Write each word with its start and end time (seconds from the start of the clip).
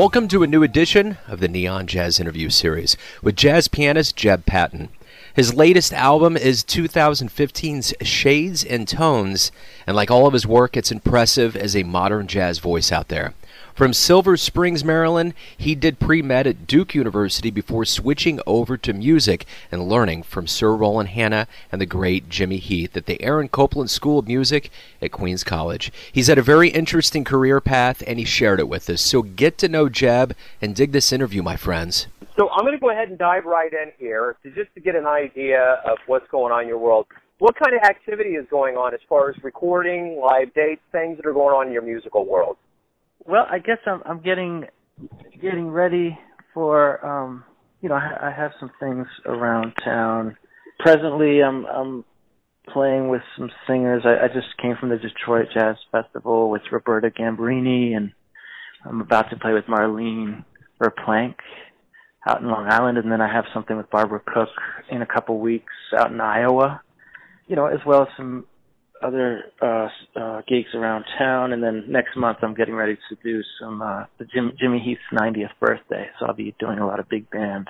Welcome 0.00 0.28
to 0.28 0.42
a 0.42 0.46
new 0.46 0.62
edition 0.62 1.18
of 1.28 1.40
the 1.40 1.46
Neon 1.46 1.86
Jazz 1.86 2.18
Interview 2.18 2.48
Series 2.48 2.96
with 3.20 3.36
jazz 3.36 3.68
pianist 3.68 4.16
Jeb 4.16 4.46
Patton. 4.46 4.88
His 5.34 5.52
latest 5.52 5.92
album 5.92 6.38
is 6.38 6.64
2015's 6.64 7.92
Shades 8.00 8.64
and 8.64 8.88
Tones, 8.88 9.52
and 9.86 9.94
like 9.94 10.10
all 10.10 10.26
of 10.26 10.32
his 10.32 10.46
work, 10.46 10.74
it's 10.74 10.90
impressive 10.90 11.54
as 11.54 11.76
a 11.76 11.82
modern 11.82 12.28
jazz 12.28 12.60
voice 12.60 12.90
out 12.90 13.08
there. 13.08 13.34
From 13.80 13.94
Silver 13.94 14.36
Springs, 14.36 14.84
Maryland, 14.84 15.32
he 15.56 15.74
did 15.74 15.98
pre 15.98 16.20
med 16.20 16.46
at 16.46 16.66
Duke 16.66 16.94
University 16.94 17.50
before 17.50 17.86
switching 17.86 18.38
over 18.46 18.76
to 18.76 18.92
music 18.92 19.46
and 19.72 19.88
learning 19.88 20.22
from 20.22 20.46
Sir 20.46 20.74
Roland 20.74 21.08
Hanna 21.08 21.48
and 21.72 21.80
the 21.80 21.86
great 21.86 22.28
Jimmy 22.28 22.58
Heath 22.58 22.94
at 22.94 23.06
the 23.06 23.22
Aaron 23.22 23.48
Copland 23.48 23.88
School 23.88 24.18
of 24.18 24.26
Music 24.26 24.68
at 25.00 25.12
Queens 25.12 25.42
College. 25.42 25.90
He's 26.12 26.26
had 26.26 26.36
a 26.36 26.42
very 26.42 26.68
interesting 26.68 27.24
career 27.24 27.58
path 27.58 28.02
and 28.06 28.18
he 28.18 28.26
shared 28.26 28.60
it 28.60 28.68
with 28.68 28.90
us. 28.90 29.00
So 29.00 29.22
get 29.22 29.56
to 29.56 29.68
know 29.68 29.88
Jeb 29.88 30.36
and 30.60 30.76
dig 30.76 30.92
this 30.92 31.10
interview, 31.10 31.42
my 31.42 31.56
friends. 31.56 32.06
So 32.36 32.50
I'm 32.50 32.66
going 32.66 32.74
to 32.74 32.78
go 32.78 32.90
ahead 32.90 33.08
and 33.08 33.16
dive 33.16 33.46
right 33.46 33.72
in 33.72 33.92
here 33.98 34.36
to 34.42 34.50
just 34.50 34.74
to 34.74 34.82
get 34.82 34.94
an 34.94 35.06
idea 35.06 35.80
of 35.86 35.96
what's 36.06 36.28
going 36.28 36.52
on 36.52 36.64
in 36.64 36.68
your 36.68 36.76
world. 36.76 37.06
What 37.38 37.56
kind 37.56 37.74
of 37.74 37.80
activity 37.80 38.34
is 38.34 38.46
going 38.50 38.76
on 38.76 38.92
as 38.92 39.00
far 39.08 39.30
as 39.30 39.42
recording, 39.42 40.20
live 40.20 40.52
dates, 40.52 40.82
things 40.92 41.16
that 41.16 41.24
are 41.24 41.32
going 41.32 41.54
on 41.54 41.68
in 41.68 41.72
your 41.72 41.80
musical 41.80 42.26
world? 42.26 42.58
Well, 43.24 43.46
I 43.50 43.58
guess 43.58 43.78
I'm 43.86 44.02
I'm 44.04 44.20
getting 44.20 44.66
getting 45.40 45.68
ready 45.68 46.18
for 46.54 47.04
um 47.04 47.44
you 47.80 47.88
know 47.88 47.94
I, 47.94 48.28
I 48.28 48.32
have 48.36 48.52
some 48.58 48.70
things 48.80 49.06
around 49.26 49.72
town. 49.84 50.36
Presently, 50.78 51.42
I'm 51.42 51.66
I'm 51.66 52.04
playing 52.72 53.08
with 53.08 53.22
some 53.36 53.50
singers. 53.66 54.02
I, 54.04 54.24
I 54.24 54.28
just 54.28 54.56
came 54.60 54.76
from 54.78 54.90
the 54.90 54.96
Detroit 54.96 55.48
Jazz 55.52 55.76
Festival 55.92 56.50
with 56.50 56.62
Roberta 56.70 57.10
Gambarini, 57.10 57.96
and 57.96 58.12
I'm 58.84 59.00
about 59.00 59.30
to 59.30 59.36
play 59.36 59.52
with 59.52 59.64
Marlene 59.64 60.44
VerPlanck 60.80 61.34
out 62.28 62.40
in 62.40 62.48
Long 62.48 62.66
Island, 62.70 62.98
and 62.98 63.10
then 63.10 63.20
I 63.20 63.32
have 63.32 63.44
something 63.52 63.76
with 63.76 63.90
Barbara 63.90 64.20
Cook 64.20 64.48
in 64.90 65.02
a 65.02 65.06
couple 65.06 65.38
weeks 65.38 65.72
out 65.98 66.12
in 66.12 66.20
Iowa. 66.20 66.82
You 67.46 67.56
know, 67.56 67.66
as 67.66 67.80
well 67.84 68.02
as 68.02 68.08
some 68.16 68.46
other 69.02 69.44
uh, 69.62 69.88
uh, 70.18 70.42
gigs 70.48 70.68
around 70.74 71.04
town, 71.18 71.52
and 71.52 71.62
then 71.62 71.84
next 71.88 72.16
month 72.16 72.38
I'm 72.42 72.54
getting 72.54 72.74
ready 72.74 72.96
to 73.08 73.16
do 73.22 73.40
some 73.60 73.82
uh, 73.82 74.04
the 74.18 74.24
Jim, 74.26 74.52
Jimmy 74.60 74.78
Heath's 74.78 75.00
90th 75.12 75.50
birthday, 75.60 76.06
so 76.18 76.26
I'll 76.26 76.34
be 76.34 76.54
doing 76.58 76.78
a 76.78 76.86
lot 76.86 77.00
of 77.00 77.08
big 77.08 77.30
band 77.30 77.68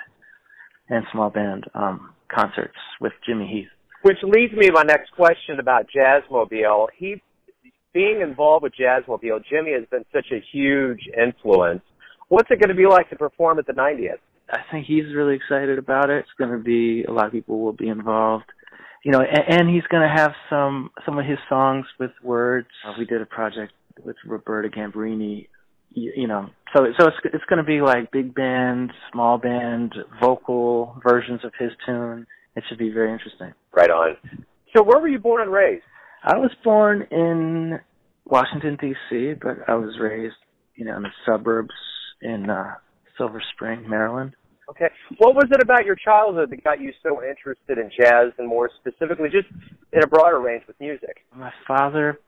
and 0.88 1.04
small 1.12 1.30
band 1.30 1.64
um, 1.74 2.10
concerts 2.28 2.76
with 3.00 3.12
Jimmy 3.26 3.46
Heath. 3.46 3.68
Which 4.02 4.18
leads 4.22 4.52
me 4.54 4.66
to 4.66 4.72
my 4.72 4.82
next 4.82 5.12
question 5.12 5.60
about 5.60 5.86
Jazzmobile. 5.94 6.88
He, 6.96 7.22
being 7.92 8.20
involved 8.22 8.62
with 8.62 8.72
Jazzmobile, 8.74 9.42
Jimmy 9.48 9.72
has 9.72 9.84
been 9.90 10.04
such 10.12 10.26
a 10.32 10.42
huge 10.52 11.00
influence. 11.16 11.82
What's 12.28 12.50
it 12.50 12.60
going 12.60 12.70
to 12.70 12.74
be 12.74 12.86
like 12.86 13.10
to 13.10 13.16
perform 13.16 13.58
at 13.58 13.66
the 13.66 13.72
90th? 13.72 14.18
I 14.50 14.58
think 14.70 14.86
he's 14.86 15.14
really 15.14 15.36
excited 15.36 15.78
about 15.78 16.10
it. 16.10 16.20
It's 16.20 16.28
going 16.38 16.50
to 16.50 16.62
be 16.62 17.04
a 17.04 17.12
lot 17.12 17.26
of 17.26 17.32
people 17.32 17.60
will 17.60 17.72
be 17.72 17.88
involved 17.88 18.46
you 19.04 19.12
know, 19.12 19.20
and, 19.20 19.60
and 19.60 19.68
he's 19.68 19.84
going 19.84 20.02
to 20.02 20.14
have 20.14 20.32
some 20.48 20.90
some 21.04 21.18
of 21.18 21.24
his 21.24 21.38
songs 21.48 21.86
with 21.98 22.12
words. 22.22 22.68
Uh, 22.86 22.92
we 22.98 23.04
did 23.04 23.20
a 23.20 23.26
project 23.26 23.72
with 24.04 24.16
Roberta 24.26 24.68
Gambarini, 24.68 25.48
you, 25.92 26.12
you 26.16 26.26
know, 26.26 26.48
so 26.76 26.86
so 26.98 27.06
it's 27.08 27.16
it's 27.24 27.44
going 27.44 27.58
to 27.58 27.64
be 27.64 27.80
like 27.80 28.10
big 28.12 28.34
band, 28.34 28.92
small 29.12 29.38
band, 29.38 29.94
vocal 30.20 31.00
versions 31.06 31.44
of 31.44 31.52
his 31.58 31.70
tune. 31.86 32.26
It 32.56 32.64
should 32.68 32.78
be 32.78 32.90
very 32.90 33.12
interesting. 33.12 33.52
Right 33.74 33.90
on. 33.90 34.16
So, 34.76 34.82
where 34.82 35.00
were 35.00 35.08
you 35.08 35.18
born 35.18 35.42
and 35.42 35.52
raised? 35.52 35.84
I 36.22 36.36
was 36.36 36.50
born 36.62 37.06
in 37.10 37.80
Washington 38.24 38.76
D.C., 38.80 39.34
but 39.40 39.68
I 39.68 39.74
was 39.74 39.98
raised, 40.00 40.36
you 40.76 40.84
know, 40.84 40.96
in 40.96 41.02
the 41.02 41.10
suburbs 41.26 41.74
in 42.20 42.50
uh, 42.50 42.74
Silver 43.16 43.42
Spring, 43.54 43.88
Maryland. 43.88 44.34
Okay. 44.70 44.88
What 45.18 45.34
was 45.34 45.48
it 45.50 45.60
about 45.60 45.84
your 45.84 45.96
childhood 45.96 46.50
that 46.50 46.62
got 46.62 46.80
you 46.80 46.92
so 47.02 47.22
interested 47.22 47.78
in 47.78 47.90
jazz 47.98 48.32
and 48.38 48.46
more 48.46 48.70
specifically 48.80 49.28
just 49.28 49.48
in 49.92 50.02
a 50.02 50.06
broader 50.06 50.40
range 50.40 50.62
with 50.68 50.78
music? 50.78 51.24
My 51.36 51.52
father 51.66 52.20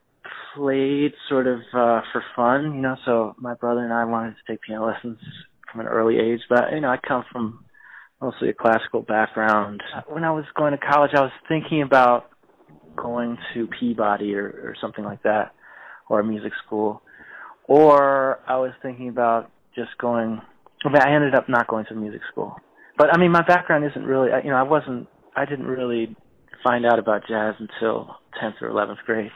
played 0.54 1.12
sort 1.28 1.47
of 1.47 1.60
uh 1.72 2.00
for 2.12 2.22
fun, 2.34 2.75
you 2.75 2.80
know, 2.80 2.97
so 3.04 3.34
my 3.38 3.54
brother 3.54 3.84
and 3.84 3.92
I 3.92 4.04
wanted 4.04 4.34
to 4.34 4.53
take 4.53 4.60
piano 4.62 4.86
lessons 4.86 5.19
from 5.70 5.80
an 5.82 5.86
early 5.86 6.19
age, 6.19 6.41
but 6.48 6.72
you 6.72 6.80
know, 6.80 6.88
I 6.88 6.98
come 7.06 7.25
from 7.30 7.64
mostly 8.20 8.48
a 8.48 8.54
classical 8.54 9.03
background. 9.03 9.82
When 10.09 10.24
I 10.24 10.30
was 10.32 10.44
going 10.56 10.72
to 10.72 10.78
college, 10.78 11.12
I 11.14 11.20
was 11.20 11.32
thinking 11.48 11.82
about 11.82 12.30
going 12.97 13.38
to 13.54 13.69
Peabody 13.78 14.34
or, 14.34 14.47
or 14.47 14.76
something 14.80 15.04
like 15.04 15.22
that, 15.22 15.54
or 16.09 16.20
a 16.20 16.24
music 16.24 16.53
school, 16.64 17.03
or 17.64 18.41
I 18.47 18.59
was 18.59 18.72
thinking 18.82 19.09
about 19.09 19.50
just 19.74 19.91
going 19.98 20.41
I 20.84 20.93
mean, 20.93 21.03
I 21.03 21.15
ended 21.15 21.34
up 21.34 21.48
not 21.48 21.69
going 21.69 21.87
to 21.87 21.94
music 21.94 22.20
school. 22.31 22.56
But 22.98 23.15
I 23.15 23.19
mean, 23.19 23.32
my 23.32 23.44
background 23.47 23.84
isn't 23.84 24.04
really, 24.04 24.31
you 24.44 24.50
know, 24.50 24.56
I 24.56 24.62
wasn't, 24.62 25.09
I 25.34 25.44
didn't 25.44 25.66
really 25.66 26.15
find 26.62 26.84
out 26.87 26.98
about 26.98 27.22
jazz 27.28 27.54
until 27.59 28.16
10th 28.43 28.60
or 28.60 28.70
11th 28.70 28.98
grade 29.06 29.31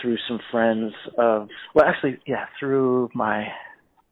through 0.00 0.16
some 0.28 0.40
friends 0.50 0.92
of, 1.18 1.48
well, 1.74 1.84
actually, 1.86 2.18
yeah, 2.26 2.46
through 2.58 3.10
my, 3.14 3.46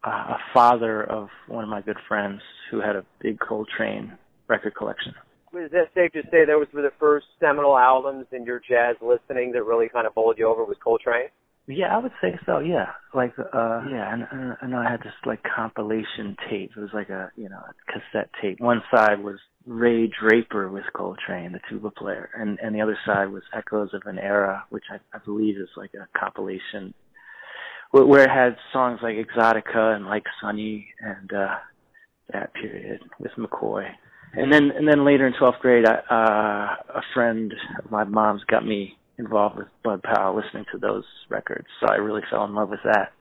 uh, 0.06 0.34
a 0.34 0.38
father 0.52 1.02
of 1.02 1.28
one 1.48 1.64
of 1.64 1.70
my 1.70 1.80
good 1.80 1.98
friends 2.08 2.40
who 2.70 2.80
had 2.80 2.96
a 2.96 3.04
big 3.20 3.38
Coltrane 3.38 4.16
record 4.48 4.74
collection. 4.74 5.14
Is 5.54 5.70
that 5.70 5.88
safe 5.94 6.12
to 6.12 6.22
say 6.30 6.44
those 6.44 6.66
were 6.72 6.82
the 6.82 6.92
first 6.98 7.26
seminal 7.38 7.78
albums 7.78 8.26
in 8.32 8.44
your 8.44 8.60
jazz 8.60 8.96
listening 9.00 9.52
that 9.52 9.62
really 9.64 9.88
kind 9.88 10.06
of 10.06 10.14
bowled 10.14 10.36
you 10.36 10.48
over 10.48 10.64
with 10.64 10.80
Coltrane? 10.82 11.28
Yeah, 11.66 11.96
I 11.96 11.98
would 11.98 12.12
say 12.20 12.38
so. 12.44 12.58
Yeah, 12.58 12.88
like 13.14 13.32
uh 13.38 13.82
yeah, 13.90 14.12
and 14.12 14.56
I 14.60 14.66
know 14.66 14.78
I 14.78 14.90
had 14.90 15.00
this 15.00 15.14
like 15.24 15.40
compilation 15.42 16.36
tape. 16.50 16.72
It 16.76 16.80
was 16.80 16.90
like 16.92 17.08
a 17.08 17.30
you 17.36 17.48
know 17.48 17.56
a 17.58 17.92
cassette 17.92 18.30
tape. 18.40 18.60
One 18.60 18.82
side 18.94 19.22
was 19.22 19.38
Ray 19.66 20.08
Draper 20.08 20.68
with 20.68 20.84
Coltrane, 20.94 21.52
the 21.52 21.60
tuba 21.70 21.90
player, 21.90 22.28
and 22.34 22.58
and 22.62 22.74
the 22.74 22.82
other 22.82 22.98
side 23.06 23.30
was 23.30 23.42
Echoes 23.56 23.94
of 23.94 24.02
an 24.04 24.18
Era, 24.18 24.64
which 24.68 24.84
I, 24.90 24.96
I 25.16 25.20
believe 25.24 25.56
is 25.56 25.70
like 25.74 25.92
a 25.94 26.06
compilation 26.18 26.92
where, 27.92 28.04
where 28.04 28.24
it 28.24 28.30
had 28.30 28.56
songs 28.70 29.00
like 29.02 29.16
Exotica 29.16 29.96
and 29.96 30.04
like 30.04 30.24
Sunny 30.42 30.86
and 31.00 31.32
uh 31.32 31.54
that 32.30 32.52
period 32.54 33.00
with 33.18 33.32
McCoy. 33.38 33.88
And 34.34 34.52
then 34.52 34.70
and 34.70 34.86
then 34.86 35.06
later 35.06 35.26
in 35.26 35.32
12th 35.32 35.60
grade, 35.60 35.86
I, 35.86 35.94
uh 36.14 36.98
a 36.98 37.02
friend 37.14 37.54
of 37.82 37.90
my 37.90 38.04
mom's 38.04 38.44
got 38.44 38.66
me 38.66 38.98
involved 39.18 39.56
with 39.56 39.68
Bud 39.82 40.02
Powell, 40.02 40.36
listening 40.36 40.64
to 40.72 40.78
those 40.78 41.04
records. 41.28 41.66
So 41.80 41.86
I 41.92 41.96
really 41.96 42.22
fell 42.30 42.44
in 42.44 42.54
love 42.54 42.70
with 42.70 42.80
that 42.84 43.12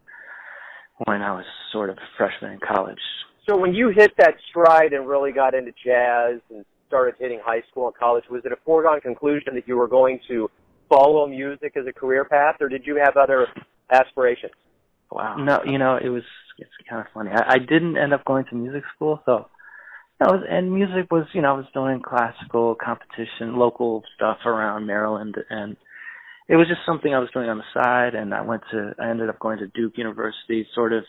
when 1.05 1.21
I 1.21 1.31
was 1.31 1.45
sort 1.71 1.89
of 1.89 1.97
a 1.97 2.07
freshman 2.17 2.53
in 2.53 2.59
college. 2.59 2.99
So 3.47 3.57
when 3.57 3.73
you 3.73 3.89
hit 3.89 4.13
that 4.17 4.35
stride 4.49 4.93
and 4.93 5.07
really 5.07 5.31
got 5.31 5.53
into 5.53 5.71
jazz 5.83 6.39
and 6.49 6.65
started 6.87 7.15
hitting 7.19 7.39
high 7.43 7.61
school 7.69 7.87
and 7.87 7.95
college, 7.95 8.23
was 8.29 8.41
it 8.45 8.51
a 8.51 8.57
foregone 8.65 9.01
conclusion 9.01 9.55
that 9.55 9.67
you 9.67 9.75
were 9.75 9.87
going 9.87 10.19
to 10.27 10.49
follow 10.89 11.27
music 11.27 11.73
as 11.75 11.85
a 11.87 11.93
career 11.93 12.23
path, 12.23 12.55
or 12.61 12.69
did 12.69 12.85
you 12.85 13.01
have 13.03 13.17
other 13.17 13.47
aspirations? 13.91 14.53
Wow. 15.11 15.37
No, 15.37 15.59
you 15.65 15.77
know, 15.77 15.97
it 16.01 16.09
was 16.09 16.23
it's 16.57 16.69
kind 16.89 17.01
of 17.01 17.07
funny. 17.13 17.31
I, 17.31 17.55
I 17.55 17.57
didn't 17.59 17.97
end 17.97 18.13
up 18.13 18.23
going 18.25 18.45
to 18.45 18.55
music 18.55 18.83
school, 18.95 19.21
so 19.25 19.47
was, 20.31 20.44
and 20.50 20.72
music 20.72 21.11
was, 21.11 21.25
you 21.34 21.41
know, 21.41 21.56
I 21.56 21.57
was 21.57 21.66
doing 21.73 22.01
classical 22.01 22.75
competition, 22.75 23.56
local 23.56 24.03
stuff 24.16 24.38
around 24.45 24.85
Maryland, 24.85 25.35
and 25.50 25.75
it 26.47 26.56
was 26.56 26.67
just 26.67 26.81
something 26.85 27.13
I 27.13 27.19
was 27.19 27.29
doing 27.34 27.50
on 27.50 27.57
the 27.57 27.63
side. 27.73 28.16
And 28.16 28.34
I 28.34 28.41
went 28.41 28.63
to, 28.72 28.94
I 29.00 29.09
ended 29.09 29.29
up 29.29 29.39
going 29.39 29.59
to 29.59 29.67
Duke 29.67 29.97
University, 29.97 30.67
sort 30.75 30.94
of 30.94 31.03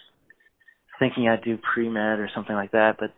thinking 0.98 1.28
I'd 1.28 1.44
do 1.44 1.58
pre 1.58 1.88
med 1.88 2.19
or 2.19 2.31
something 2.34 2.55
like 2.55 2.72
that. 2.72 2.96
But 2.99 3.12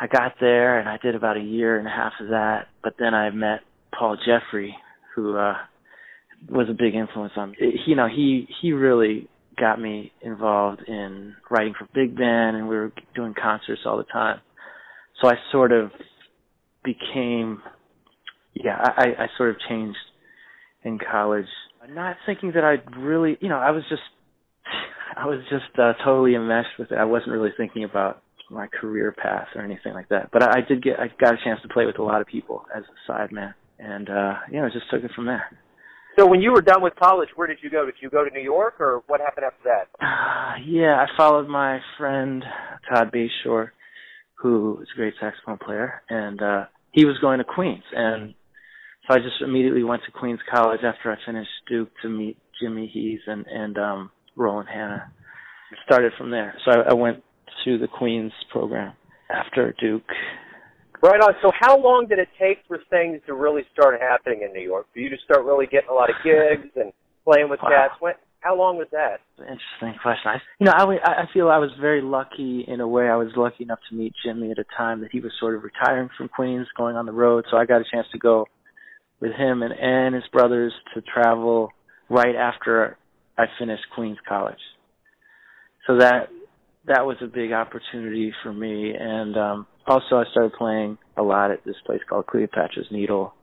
I 0.00 0.06
got 0.06 0.34
there 0.40 0.78
and 0.78 0.88
I 0.88 0.98
did 1.02 1.14
about 1.14 1.36
a 1.36 1.40
year 1.40 1.78
and 1.78 1.86
a 1.86 1.90
half 1.90 2.12
of 2.20 2.28
that. 2.28 2.68
But 2.82 2.94
then 2.98 3.14
I 3.14 3.30
met 3.30 3.60
Paul 3.96 4.16
Jeffrey, 4.16 4.74
who 5.14 5.36
uh 5.36 5.54
was 6.48 6.68
a 6.68 6.72
big 6.72 6.94
influence 6.94 7.34
on 7.36 7.50
me. 7.50 7.56
You 7.86 7.94
know, 7.94 8.08
he 8.08 8.48
he 8.60 8.72
really 8.72 9.28
got 9.58 9.80
me 9.80 10.12
involved 10.22 10.82
in 10.88 11.34
writing 11.50 11.74
for 11.78 11.86
big 11.94 12.16
band, 12.16 12.56
and 12.56 12.68
we 12.68 12.74
were 12.74 12.92
doing 13.14 13.34
concerts 13.40 13.82
all 13.84 13.98
the 13.98 14.04
time 14.04 14.40
so 15.22 15.28
I 15.28 15.34
sort 15.52 15.72
of 15.72 15.90
became, 16.84 17.62
yeah, 18.54 18.76
I, 18.76 19.04
I 19.18 19.26
sort 19.38 19.50
of 19.50 19.56
changed 19.68 19.96
in 20.82 20.98
college. 20.98 21.46
Not 21.88 22.16
thinking 22.26 22.52
that 22.54 22.64
I'd 22.64 22.96
really, 22.96 23.38
you 23.40 23.48
know, 23.48 23.58
I 23.58 23.70
was 23.70 23.84
just, 23.88 24.02
I 25.16 25.26
was 25.26 25.40
just 25.48 25.78
uh, 25.78 25.92
totally 26.04 26.34
enmeshed 26.34 26.78
with 26.78 26.90
it. 26.90 26.98
I 26.98 27.04
wasn't 27.04 27.32
really 27.32 27.50
thinking 27.56 27.84
about 27.84 28.22
my 28.50 28.66
career 28.66 29.12
path 29.12 29.46
or 29.54 29.62
anything 29.62 29.94
like 29.94 30.08
that. 30.08 30.30
But 30.32 30.42
I, 30.42 30.58
I 30.58 30.60
did 30.68 30.82
get, 30.82 30.98
I 30.98 31.06
got 31.20 31.34
a 31.34 31.38
chance 31.44 31.60
to 31.62 31.68
play 31.68 31.86
with 31.86 31.98
a 31.98 32.02
lot 32.02 32.20
of 32.20 32.26
people 32.26 32.64
as 32.74 32.82
a 32.82 33.10
sideman, 33.10 33.54
and 33.78 34.10
uh, 34.10 34.34
you 34.50 34.60
know, 34.60 34.68
just 34.68 34.90
took 34.90 35.04
it 35.04 35.10
from 35.14 35.26
there. 35.26 35.44
So 36.18 36.26
when 36.26 36.42
you 36.42 36.52
were 36.52 36.60
done 36.60 36.82
with 36.82 36.94
college, 36.96 37.30
where 37.36 37.46
did 37.48 37.58
you 37.62 37.70
go? 37.70 37.86
Did 37.86 37.94
you 38.00 38.10
go 38.10 38.22
to 38.22 38.30
New 38.30 38.42
York, 38.42 38.80
or 38.80 39.02
what 39.06 39.20
happened 39.20 39.46
after 39.46 39.64
that? 39.64 40.04
Uh, 40.04 40.60
yeah, 40.66 40.96
I 40.96 41.06
followed 41.16 41.48
my 41.48 41.80
friend 41.96 42.44
Todd 42.88 43.12
Bashore 43.12 43.70
who 44.42 44.78
is 44.82 44.88
a 44.92 44.96
great 44.96 45.14
saxophone 45.20 45.58
player, 45.58 46.02
and 46.08 46.42
uh, 46.42 46.64
he 46.90 47.04
was 47.04 47.16
going 47.20 47.38
to 47.38 47.44
Queens, 47.44 47.84
and 47.94 48.34
so 49.06 49.14
I 49.14 49.18
just 49.18 49.40
immediately 49.40 49.84
went 49.84 50.02
to 50.06 50.12
Queens 50.12 50.40
College 50.52 50.80
after 50.84 51.10
I 51.12 51.16
finished 51.24 51.50
Duke 51.68 51.90
to 52.02 52.08
meet 52.08 52.36
Jimmy 52.60 52.90
Heath 52.92 53.20
and 53.26 53.46
and 53.46 53.78
um, 53.78 54.10
Roland 54.36 54.68
Hanna, 54.68 55.10
started 55.84 56.12
from 56.18 56.30
there. 56.30 56.54
So 56.64 56.72
I, 56.72 56.90
I 56.90 56.94
went 56.94 57.22
to 57.64 57.78
the 57.78 57.88
Queens 57.88 58.32
program 58.50 58.94
after 59.30 59.74
Duke. 59.80 60.02
Right 61.02 61.20
on. 61.20 61.34
So 61.42 61.50
how 61.58 61.76
long 61.78 62.06
did 62.08 62.18
it 62.20 62.28
take 62.38 62.58
for 62.68 62.78
things 62.88 63.20
to 63.26 63.34
really 63.34 63.62
start 63.72 64.00
happening 64.00 64.42
in 64.42 64.52
New 64.52 64.62
York? 64.62 64.86
For 64.92 65.00
you 65.00 65.10
to 65.10 65.16
start 65.24 65.44
really 65.44 65.66
getting 65.66 65.90
a 65.90 65.94
lot 65.94 66.10
of 66.10 66.16
gigs 66.22 66.70
and 66.76 66.92
playing 67.24 67.48
with 67.50 67.60
Wow. 67.62 67.70
cats? 67.70 67.94
When, 68.00 68.14
how 68.42 68.58
long 68.58 68.76
was 68.76 68.88
that? 68.90 69.20
Interesting 69.38 70.00
question. 70.02 70.32
I, 70.32 70.36
you 70.58 70.66
know, 70.66 70.72
I, 70.72 71.22
I 71.22 71.24
feel 71.32 71.48
I 71.48 71.58
was 71.58 71.70
very 71.80 72.02
lucky 72.02 72.64
in 72.66 72.80
a 72.80 72.88
way. 72.88 73.08
I 73.08 73.16
was 73.16 73.28
lucky 73.36 73.62
enough 73.62 73.78
to 73.88 73.96
meet 73.96 74.12
Jimmy 74.24 74.50
at 74.50 74.58
a 74.58 74.64
time 74.76 75.00
that 75.00 75.10
he 75.12 75.20
was 75.20 75.32
sort 75.38 75.54
of 75.54 75.62
retiring 75.62 76.08
from 76.18 76.28
Queens, 76.28 76.66
going 76.76 76.96
on 76.96 77.06
the 77.06 77.12
road. 77.12 77.44
So 77.50 77.56
I 77.56 77.66
got 77.66 77.80
a 77.80 77.84
chance 77.90 78.06
to 78.12 78.18
go 78.18 78.46
with 79.20 79.32
him 79.32 79.62
and, 79.62 79.72
and 79.72 80.14
his 80.14 80.24
brothers 80.32 80.72
to 80.94 81.02
travel 81.02 81.70
right 82.10 82.34
after 82.34 82.98
I 83.38 83.44
finished 83.58 83.84
Queens 83.94 84.18
College. 84.28 84.58
So 85.86 85.98
that 85.98 86.28
that 86.86 87.06
was 87.06 87.16
a 87.22 87.26
big 87.26 87.52
opportunity 87.52 88.32
for 88.42 88.52
me. 88.52 88.92
And 88.98 89.36
um, 89.36 89.66
also, 89.86 90.16
I 90.16 90.24
started 90.32 90.52
playing 90.58 90.98
a 91.16 91.22
lot 91.22 91.52
at 91.52 91.64
this 91.64 91.76
place 91.86 92.00
called 92.08 92.26
Cleopatra's 92.26 92.88
Needle, 92.90 93.34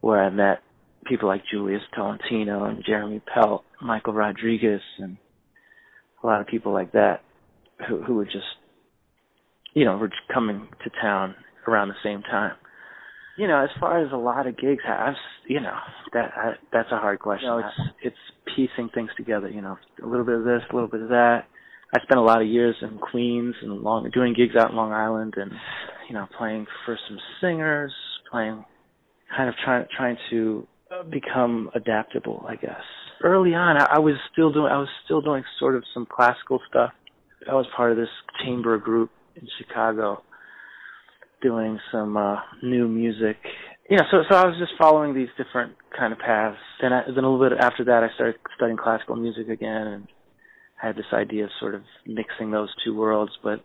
where 0.00 0.22
I 0.22 0.30
met 0.30 0.62
people 1.08 1.28
like 1.28 1.42
Julius 1.50 1.82
Tolentino 1.94 2.64
and 2.64 2.84
Jeremy 2.84 3.20
Pelt, 3.20 3.64
Michael 3.82 4.12
Rodriguez, 4.12 4.80
and 4.98 5.16
a 6.22 6.26
lot 6.26 6.40
of 6.40 6.46
people 6.46 6.72
like 6.72 6.92
that 6.92 7.20
who 7.88 8.02
who 8.02 8.14
were 8.14 8.24
just, 8.24 8.56
you 9.74 9.84
know, 9.84 9.96
were 9.96 10.08
just 10.08 10.28
coming 10.32 10.68
to 10.84 10.90
town 11.00 11.34
around 11.66 11.88
the 11.88 11.94
same 12.02 12.22
time. 12.22 12.52
You 13.36 13.46
know, 13.46 13.62
as 13.62 13.70
far 13.78 14.02
as 14.04 14.12
a 14.12 14.16
lot 14.16 14.46
of 14.46 14.56
gigs, 14.56 14.82
I've, 14.88 15.14
you 15.46 15.60
know, 15.60 15.76
that 16.14 16.30
I, 16.34 16.52
that's 16.72 16.90
a 16.90 16.96
hard 16.96 17.18
question. 17.18 17.48
You 17.48 17.50
know, 17.50 17.58
it's 17.58 17.90
it's 18.02 18.54
piecing 18.54 18.90
things 18.94 19.10
together. 19.16 19.48
You 19.50 19.60
know, 19.60 19.76
a 20.02 20.06
little 20.06 20.24
bit 20.24 20.36
of 20.36 20.44
this, 20.44 20.62
a 20.70 20.74
little 20.74 20.88
bit 20.88 21.02
of 21.02 21.08
that. 21.10 21.44
I 21.94 22.02
spent 22.02 22.18
a 22.18 22.22
lot 22.22 22.42
of 22.42 22.48
years 22.48 22.74
in 22.82 22.98
Queens 22.98 23.54
and 23.62 23.82
long 23.82 24.10
doing 24.12 24.34
gigs 24.34 24.56
out 24.58 24.70
in 24.70 24.76
Long 24.76 24.92
Island, 24.92 25.34
and 25.36 25.52
you 26.08 26.14
know, 26.14 26.26
playing 26.38 26.66
for 26.84 26.98
some 27.08 27.18
singers, 27.40 27.92
playing, 28.30 28.64
kind 29.36 29.48
of 29.48 29.54
trying 29.64 29.86
trying 29.96 30.16
to 30.30 30.66
become 31.10 31.70
adaptable, 31.74 32.44
I 32.48 32.56
guess. 32.56 32.82
Early 33.22 33.54
on, 33.54 33.76
I, 33.76 33.96
I 33.96 33.98
was 33.98 34.14
still 34.32 34.52
doing 34.52 34.70
I 34.70 34.78
was 34.78 34.88
still 35.04 35.20
doing 35.20 35.42
sort 35.58 35.74
of 35.74 35.84
some 35.94 36.06
classical 36.06 36.60
stuff. 36.68 36.90
I 37.50 37.54
was 37.54 37.66
part 37.76 37.92
of 37.92 37.96
this 37.96 38.08
chamber 38.44 38.76
group 38.78 39.10
in 39.36 39.46
Chicago, 39.58 40.22
doing 41.42 41.78
some 41.92 42.16
uh, 42.16 42.36
new 42.62 42.88
music. 42.88 43.36
Yeah, 43.88 44.02
so 44.10 44.22
so 44.28 44.36
I 44.36 44.46
was 44.46 44.56
just 44.58 44.72
following 44.78 45.14
these 45.14 45.28
different 45.36 45.74
kind 45.96 46.12
of 46.12 46.18
paths. 46.18 46.58
Then 46.80 46.92
I, 46.92 47.04
then 47.06 47.24
a 47.24 47.30
little 47.30 47.48
bit 47.48 47.58
after 47.58 47.84
that, 47.84 48.02
I 48.02 48.14
started 48.14 48.36
studying 48.56 48.76
classical 48.76 49.16
music 49.16 49.48
again, 49.48 49.86
and 49.86 50.08
I 50.82 50.88
had 50.88 50.96
this 50.96 51.06
idea 51.12 51.44
of 51.44 51.50
sort 51.60 51.74
of 51.74 51.82
mixing 52.06 52.50
those 52.50 52.68
two 52.84 52.94
worlds. 52.96 53.32
But 53.42 53.64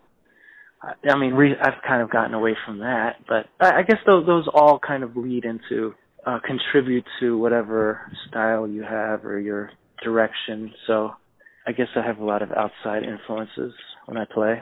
I, 0.81 0.94
I 1.12 1.18
mean, 1.18 1.33
re- 1.33 1.57
I've 1.59 1.81
kind 1.85 2.01
of 2.01 2.09
gotten 2.09 2.33
away 2.33 2.56
from 2.65 2.79
that. 2.79 3.18
But 3.27 3.47
I, 3.59 3.79
I 3.79 3.81
guess 3.83 3.97
those 4.06 4.25
those 4.25 4.47
all 4.53 4.79
kind 4.79 5.03
of 5.03 5.18
lead 5.18 5.44
into 5.44 5.94
uh, 6.25 6.39
contribute 6.45 7.06
to 7.19 7.38
whatever 7.38 8.12
style 8.27 8.68
you 8.68 8.83
have 8.83 9.25
or 9.25 9.39
your 9.39 9.71
direction. 10.03 10.73
So 10.88 11.12
I 11.68 11.71
guess 11.71 11.88
I 11.95 12.06
have 12.06 12.19
a 12.19 12.25
lot 12.25 12.41
of 12.41 12.51
outside 12.51 13.03
influences 13.03 13.73
when 14.06 14.18
I 14.18 14.25
play. 14.31 14.62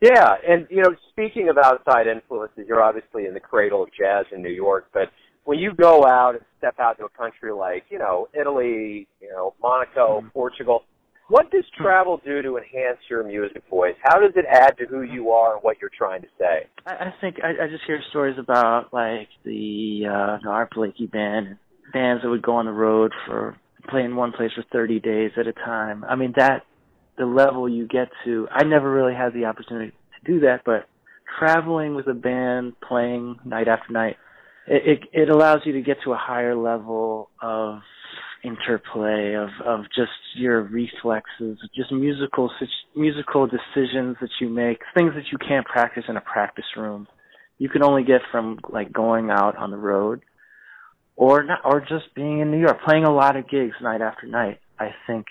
Yeah, 0.00 0.34
and 0.46 0.66
you 0.68 0.82
know, 0.82 0.94
speaking 1.10 1.48
of 1.48 1.56
outside 1.58 2.06
influences, 2.06 2.66
you're 2.68 2.82
obviously 2.82 3.26
in 3.26 3.34
the 3.34 3.40
cradle 3.40 3.82
of 3.82 3.88
jazz 3.98 4.26
in 4.32 4.42
New 4.42 4.50
York, 4.50 4.88
but 4.92 5.10
when 5.44 5.58
you 5.58 5.72
go 5.72 6.04
out 6.04 6.34
and 6.34 6.44
step 6.58 6.74
out 6.80 6.98
to 6.98 7.04
a 7.04 7.08
country 7.08 7.52
like, 7.52 7.84
you 7.88 7.98
know, 7.98 8.28
Italy, 8.38 9.06
you 9.20 9.28
know, 9.28 9.54
Monaco, 9.62 10.20
Mhm. 10.20 10.32
Portugal, 10.32 10.84
what 11.28 11.50
does 11.50 11.64
travel 11.76 12.20
do 12.24 12.42
to 12.42 12.56
enhance 12.56 12.98
your 13.10 13.24
music 13.24 13.62
voice? 13.68 13.96
How 14.02 14.20
does 14.20 14.32
it 14.36 14.44
add 14.48 14.78
to 14.78 14.86
who 14.86 15.02
you 15.02 15.30
are 15.30 15.54
and 15.54 15.62
what 15.62 15.78
you're 15.80 15.90
trying 15.96 16.22
to 16.22 16.28
say? 16.38 16.66
I, 16.86 16.92
I 16.92 17.14
think 17.20 17.36
I, 17.42 17.64
I 17.64 17.68
just 17.68 17.84
hear 17.86 18.00
stories 18.10 18.38
about 18.38 18.92
like 18.92 19.28
the 19.44 20.02
uh 20.06 20.38
the 20.42 20.48
Art 20.48 20.70
Blakey 20.74 21.06
band, 21.06 21.58
bands 21.92 22.22
that 22.22 22.30
would 22.30 22.42
go 22.42 22.56
on 22.56 22.66
the 22.66 22.72
road 22.72 23.12
for 23.26 23.56
play 23.88 24.02
in 24.02 24.16
one 24.16 24.32
place 24.32 24.50
for 24.54 24.64
30 24.72 25.00
days 25.00 25.30
at 25.38 25.46
a 25.46 25.52
time. 25.52 26.04
I 26.04 26.14
mean 26.16 26.34
that 26.36 26.64
the 27.18 27.26
level 27.26 27.68
you 27.68 27.88
get 27.88 28.08
to. 28.24 28.46
I 28.50 28.64
never 28.64 28.90
really 28.90 29.14
had 29.14 29.32
the 29.32 29.46
opportunity 29.46 29.90
to 29.90 30.32
do 30.32 30.40
that, 30.40 30.62
but 30.64 30.88
traveling 31.38 31.94
with 31.94 32.06
a 32.06 32.14
band, 32.14 32.74
playing 32.86 33.36
night 33.44 33.68
after 33.68 33.92
night, 33.92 34.16
it 34.68 35.00
it, 35.12 35.22
it 35.22 35.28
allows 35.28 35.60
you 35.64 35.72
to 35.72 35.80
get 35.80 35.96
to 36.04 36.12
a 36.12 36.16
higher 36.16 36.54
level 36.54 37.30
of 37.42 37.80
interplay 38.46 39.34
of 39.34 39.48
of 39.64 39.84
just 39.94 40.12
your 40.36 40.62
reflexes, 40.62 41.58
just 41.74 41.90
musical 41.90 42.50
musical 42.94 43.46
decisions 43.46 44.16
that 44.20 44.30
you 44.40 44.48
make, 44.48 44.78
things 44.96 45.12
that 45.14 45.24
you 45.32 45.38
can't 45.38 45.66
practice 45.66 46.04
in 46.08 46.16
a 46.16 46.20
practice 46.20 46.64
room. 46.76 47.08
You 47.58 47.68
can 47.68 47.82
only 47.82 48.04
get 48.04 48.20
from 48.30 48.58
like 48.68 48.92
going 48.92 49.30
out 49.30 49.56
on 49.56 49.70
the 49.70 49.76
road 49.76 50.22
or 51.16 51.42
not 51.42 51.60
or 51.64 51.80
just 51.80 52.14
being 52.14 52.40
in 52.40 52.50
New 52.50 52.60
York, 52.60 52.78
playing 52.86 53.04
a 53.04 53.12
lot 53.12 53.36
of 53.36 53.48
gigs 53.48 53.74
night 53.82 54.00
after 54.00 54.26
night. 54.26 54.60
I 54.78 54.90
think 55.06 55.26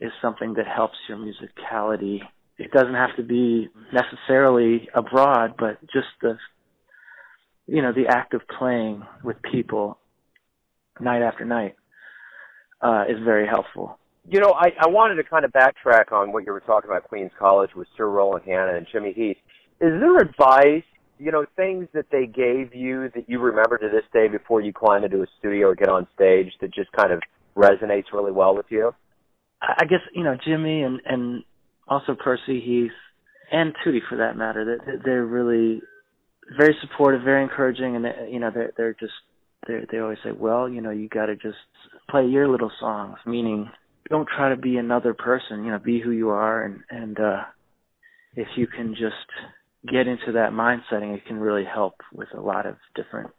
is 0.00 0.12
something 0.22 0.54
that 0.54 0.66
helps 0.66 0.96
your 1.08 1.18
musicality. 1.18 2.20
It 2.58 2.72
doesn't 2.72 2.94
have 2.94 3.14
to 3.16 3.22
be 3.22 3.68
necessarily 3.92 4.88
abroad, 4.94 5.54
but 5.58 5.80
just 5.92 6.08
the 6.22 6.38
you 7.66 7.82
know, 7.82 7.92
the 7.92 8.08
act 8.08 8.34
of 8.34 8.40
playing 8.58 9.04
with 9.22 9.36
people 9.42 9.98
night 10.98 11.22
after 11.22 11.44
night 11.44 11.76
uh, 12.82 13.04
is 13.08 13.18
very 13.24 13.46
helpful. 13.46 13.98
You 14.28 14.40
know, 14.40 14.52
I, 14.52 14.68
I 14.78 14.88
wanted 14.88 15.16
to 15.16 15.24
kind 15.24 15.44
of 15.44 15.52
backtrack 15.52 16.12
on 16.12 16.32
what 16.32 16.44
you 16.44 16.52
were 16.52 16.60
talking 16.60 16.90
about 16.90 17.04
Queens 17.04 17.32
College 17.38 17.70
with 17.74 17.88
Sir 17.96 18.08
Roland 18.08 18.44
Hanna 18.44 18.74
and 18.76 18.86
Jimmy 18.90 19.12
Heath. 19.12 19.38
Is 19.80 19.98
there 20.00 20.18
advice, 20.18 20.84
you 21.18 21.32
know, 21.32 21.46
things 21.56 21.88
that 21.94 22.06
they 22.12 22.26
gave 22.26 22.74
you 22.74 23.10
that 23.14 23.28
you 23.28 23.40
remember 23.40 23.78
to 23.78 23.88
this 23.88 24.04
day 24.12 24.28
before 24.28 24.60
you 24.60 24.72
climb 24.72 25.04
into 25.04 25.22
a 25.22 25.26
studio 25.38 25.68
or 25.68 25.74
get 25.74 25.88
on 25.88 26.06
stage 26.14 26.52
that 26.60 26.72
just 26.72 26.92
kind 26.92 27.12
of 27.12 27.22
resonates 27.56 28.12
really 28.12 28.32
well 28.32 28.54
with 28.54 28.66
you? 28.68 28.94
I 29.62 29.74
I 29.80 29.84
guess 29.86 30.00
you 30.14 30.24
know 30.24 30.36
Jimmy 30.44 30.82
and 30.82 31.00
and 31.04 31.44
also 31.88 32.14
Percy 32.14 32.60
Heath 32.60 32.92
and 33.50 33.74
Tootie 33.84 34.06
for 34.08 34.16
that 34.16 34.36
matter. 34.36 34.64
That 34.64 35.00
they're 35.04 35.24
really 35.24 35.82
very 36.56 36.76
supportive, 36.80 37.22
very 37.22 37.42
encouraging, 37.42 37.96
and 37.96 38.04
they, 38.04 38.28
you 38.30 38.38
know 38.38 38.50
they're 38.52 38.72
they're 38.76 38.94
just 38.94 39.12
they 39.66 39.80
they 39.90 39.98
always 39.98 40.18
say, 40.24 40.30
well, 40.32 40.68
you 40.68 40.80
know, 40.80 40.90
you 40.90 41.08
got 41.08 41.26
to 41.26 41.36
just 41.36 41.56
play 42.08 42.26
your 42.26 42.48
little 42.48 42.72
songs, 42.80 43.16
meaning 43.26 43.70
don't 44.08 44.28
try 44.28 44.48
to 44.48 44.56
be 44.56 44.76
another 44.76 45.14
person. 45.14 45.64
You 45.64 45.72
know, 45.72 45.78
be 45.78 46.00
who 46.00 46.10
you 46.10 46.30
are, 46.30 46.64
and 46.64 46.80
and 46.90 47.20
uh 47.20 47.42
if 48.36 48.48
you 48.56 48.66
can 48.66 48.94
just 48.94 49.14
get 49.90 50.06
into 50.06 50.32
that 50.34 50.52
mind 50.52 50.82
setting, 50.90 51.10
it 51.10 51.26
can 51.26 51.38
really 51.38 51.64
help 51.64 51.94
with 52.12 52.28
a 52.36 52.40
lot 52.40 52.66
of 52.66 52.76
different 52.94 53.30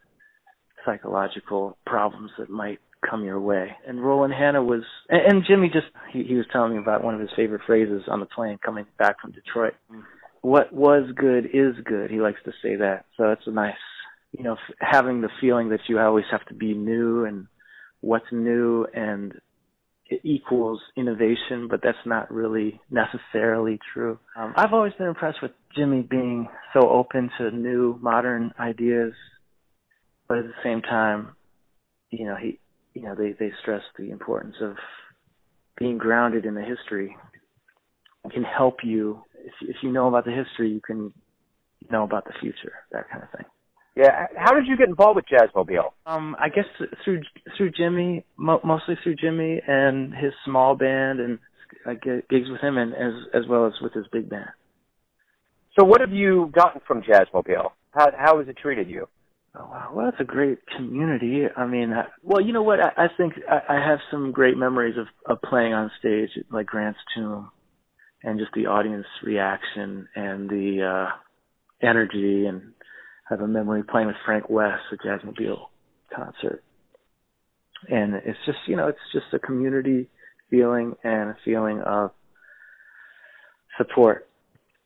psychological 0.86 1.78
problems 1.86 2.32
that 2.38 2.50
might 2.50 2.80
come 3.08 3.24
your 3.24 3.40
way. 3.40 3.72
And 3.88 4.04
Roland 4.04 4.34
Hanna 4.34 4.64
was, 4.64 4.84
and, 5.10 5.22
and 5.28 5.46
Jimmy 5.48 5.70
just, 5.70 5.88
he, 6.12 6.24
he 6.24 6.36
was 6.36 6.46
telling 6.52 6.74
me 6.74 6.78
about 6.78 7.04
one 7.04 7.14
of 7.14 7.22
his 7.22 7.30
favorite 7.36 7.62
phrases 7.66 8.04
on 8.08 8.20
the 8.20 8.26
plane 8.26 8.58
coming 8.64 8.86
back 8.98 9.22
from 9.22 9.32
Detroit. 9.32 9.74
What 10.42 10.74
was 10.74 11.10
good 11.16 11.46
is 11.46 11.76
good. 11.86 12.10
He 12.10 12.20
likes 12.20 12.40
to 12.46 12.52
say 12.62 12.76
that. 12.78 13.06
So 13.18 13.32
it's 13.32 13.46
a 13.46 13.52
nice, 13.52 13.74
you 14.32 14.44
know, 14.44 14.54
f- 14.54 14.76
having 14.80 15.22
the 15.22 15.30
feeling 15.40 15.70
that 15.70 15.82
you 15.88 16.00
always 16.00 16.26
have 16.32 16.46
to 16.46 16.54
be 16.54 16.74
new 16.74 17.26
and 17.26 17.48
what's 18.02 18.32
new 18.32 18.86
and 18.94 19.34
it 20.12 20.22
equals 20.26 20.82
innovation, 20.98 21.68
but 21.70 21.80
that's 21.82 21.98
not 22.06 22.30
really 22.32 22.82
necessarily 22.90 23.80
true. 23.94 24.20
Um, 24.36 24.54
I've 24.58 24.74
always 24.74 24.94
been 24.94 25.08
impressed 25.08 25.42
with 25.42 25.52
Jimmy 25.76 26.02
being 26.02 26.50
so 26.74 26.90
open 26.90 27.30
to 27.38 27.50
new, 27.52 27.98
modern 28.02 28.52
ideas, 28.60 29.14
but 30.28 30.40
at 30.40 30.44
the 30.44 30.64
same 30.64 30.82
time, 30.82 31.36
you 32.10 32.26
know, 32.26 32.36
he, 32.36 32.60
you 32.94 33.04
know, 33.04 33.16
they 33.16 33.34
they 33.40 33.54
stress 33.62 33.84
the 33.98 34.12
importance 34.12 34.56
of 34.62 34.76
being 35.78 35.98
grounded 35.98 36.46
in 36.46 36.56
the 36.56 36.62
history. 36.62 37.16
It 38.26 38.34
can 38.34 38.44
help 38.44 38.84
you 38.84 39.24
if 39.46 39.54
if 39.62 39.78
you 39.82 39.94
know 39.94 40.10
about 40.10 40.26
the 40.26 40.32
history, 40.32 40.72
you 40.72 40.82
can 40.82 41.14
know 41.90 42.04
about 42.04 42.26
the 42.26 42.34
future, 42.42 42.74
that 42.92 43.10
kind 43.10 43.24
of 43.24 43.30
thing. 43.32 43.46
Yeah. 43.96 44.28
How 44.38 44.54
did 44.54 44.68
you 44.68 44.78
get 44.78 44.88
involved 44.88 45.18
with 45.18 45.26
Jazzmobile? 45.26 45.92
Um, 46.06 46.36
I 46.40 46.50
guess 46.50 46.66
through 47.04 47.22
through 47.58 47.72
Jimmy, 47.72 48.26
mo- 48.38 48.62
mostly 48.64 48.96
through 49.04 49.16
Jimmy 49.16 49.62
and 49.68 50.14
his 50.14 50.34
small 50.46 50.76
band, 50.76 51.20
and 51.20 51.40
I 51.86 51.96
get 51.96 52.30
gigs 52.30 52.50
with 52.50 52.62
him, 52.62 52.78
and 52.78 52.94
as 52.94 53.14
as 53.34 53.48
well 53.50 53.68
as 53.68 53.74
with 53.82 53.94
his 53.94 54.06
big 54.12 54.30
band. 54.30 54.50
So 55.78 55.86
what 55.86 56.02
have 56.02 56.12
you 56.12 56.52
gotten 56.54 56.82
from 56.88 57.02
Jazzmobile? 57.02 57.72
How 57.92 58.12
how 58.18 58.40
has 58.40 58.48
it 58.48 58.58
treated 58.58 58.90
you? 58.90 59.08
Oh 59.56 59.66
wow, 59.66 59.92
well 59.94 60.06
that's 60.06 60.22
a 60.22 60.26
great 60.26 60.60
community. 60.78 61.44
I 61.56 61.66
mean, 61.68 61.92
I, 61.92 62.06
well 62.24 62.40
you 62.40 62.54
know 62.54 62.64
what? 62.64 62.80
I, 62.80 63.06
I 63.06 63.08
think 63.18 63.34
I, 63.50 63.76
I 63.76 63.88
have 63.88 64.00
some 64.10 64.32
great 64.32 64.58
memories 64.58 64.96
of 64.98 65.08
of 65.26 65.42
playing 65.42 65.74
on 65.74 65.92
stage 66.00 66.30
at 66.38 66.46
like 66.50 66.68
Grant's 66.68 67.00
Tomb, 67.14 67.52
and 68.24 68.40
just 68.40 68.54
the 68.54 68.68
audience 68.68 69.08
reaction 69.22 70.08
and 70.16 70.50
the 70.50 71.10
uh 71.12 71.86
energy, 71.86 72.46
and 72.46 72.74
I 73.32 73.36
have 73.36 73.42
a 73.42 73.48
memory 73.48 73.84
playing 73.84 74.08
with 74.08 74.18
Frank 74.26 74.50
Wess 74.50 74.80
at 74.92 75.00
Jazzmobile 75.00 75.68
concert, 76.14 76.64
and 77.90 78.16
it's 78.16 78.38
just 78.46 78.58
you 78.68 78.76
know 78.76 78.90
it's 78.90 79.00
just 79.14 79.28
a 79.34 79.40
community 79.40 80.10
feeling 80.50 80.96
and 81.06 81.30
a 81.30 81.38
feeling 81.46 81.80
of 81.80 82.12
support 83.78 84.28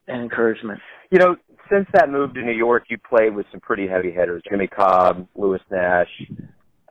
and 0.08 0.22
encouragement. 0.22 0.80
You 1.10 1.18
know, 1.18 1.36
since 1.72 1.88
that 1.94 2.10
move 2.10 2.36
to 2.36 2.42
New 2.44 2.54
York, 2.54 2.84
you 2.88 3.00
played 3.00 3.36
with 3.36 3.48
some 3.52 3.62
pretty 3.62 3.88
heavy 3.88 4.12
hitters: 4.12 4.44
Jimmy 4.48 4.68
Cobb, 4.68 5.28
Lewis 5.34 5.62
Nash, 5.72 6.10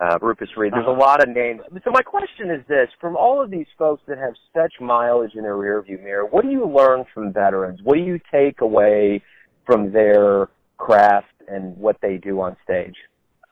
uh, 0.01 0.19
Rufus 0.21 0.49
Reid. 0.57 0.73
There's 0.73 0.87
uh-huh. 0.89 0.97
a 0.97 0.99
lot 0.99 1.23
of 1.23 1.33
names. 1.33 1.61
So 1.85 1.93
my 1.93 2.03
question 2.03 2.51
is 2.51 2.67
this: 2.67 2.89
From 3.01 3.17
all 3.17 3.41
of 3.41 3.53
these 3.53 3.69
folks 3.79 4.03
that 4.09 4.19
have 4.19 4.35
such 4.53 4.73
mileage 4.81 5.37
in 5.37 5.43
their 5.43 5.55
rearview 5.55 6.03
mirror, 6.03 6.27
what 6.27 6.43
do 6.43 6.51
you 6.51 6.67
learn 6.67 7.05
from 7.15 7.33
veterans? 7.33 7.79
What 7.85 7.95
do 7.95 8.03
you 8.03 8.19
take 8.33 8.61
away 8.61 9.23
from 9.65 9.93
their 9.93 10.49
craft 10.79 11.29
and 11.49 11.77
what 11.77 11.97
they 12.03 12.17
do 12.17 12.41
on 12.41 12.57
stage? 12.65 12.95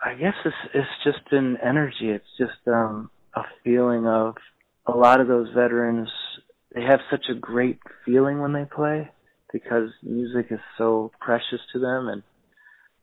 I 0.05 0.15
guess 0.15 0.35
it's 0.45 0.57
it's 0.75 0.89
just 1.05 1.33
an 1.33 1.59
energy. 1.65 2.11
It's 2.11 2.25
just 2.39 2.67
um 2.67 3.11
a 3.35 3.43
feeling 3.65 4.07
of 4.07 4.35
a 4.87 4.93
lot 4.93 5.21
of 5.21 5.29
those 5.29 5.49
veterans. 5.55 6.09
They 6.75 6.83
have 6.83 7.01
such 7.11 7.27
a 7.31 7.35
great 7.35 7.79
feeling 8.05 8.41
when 8.41 8.53
they 8.53 8.65
play 8.65 9.11
because 9.53 9.91
music 10.03 10.47
is 10.51 10.61
so 10.79 11.13
precious 11.21 11.61
to 11.73 11.79
them, 11.79 12.09
and 12.09 12.23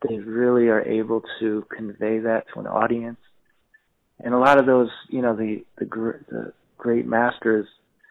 they 0.07 0.17
really 0.17 0.67
are 0.67 0.81
able 0.81 1.21
to 1.39 1.65
convey 1.75 2.19
that 2.19 2.45
to 2.53 2.59
an 2.59 2.67
audience. 2.67 3.19
And 4.19 4.33
a 4.33 4.39
lot 4.39 4.59
of 4.59 4.65
those, 4.65 4.89
you 5.09 5.21
know, 5.21 5.35
the 5.35 5.63
the, 5.77 5.85
gr- 5.85 6.23
the 6.29 6.53
great 6.77 7.05
masters, 7.05 7.67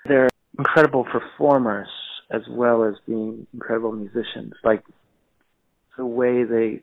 they're 0.06 0.30
incredible 0.56 1.04
performers 1.04 1.88
as 2.30 2.42
well 2.50 2.85
as 2.85 2.94
being 3.06 3.47
incredible 3.52 3.92
musicians. 3.92 4.52
Like 4.64 4.82
the 5.99 6.07
way 6.07 6.45
they 6.45 6.81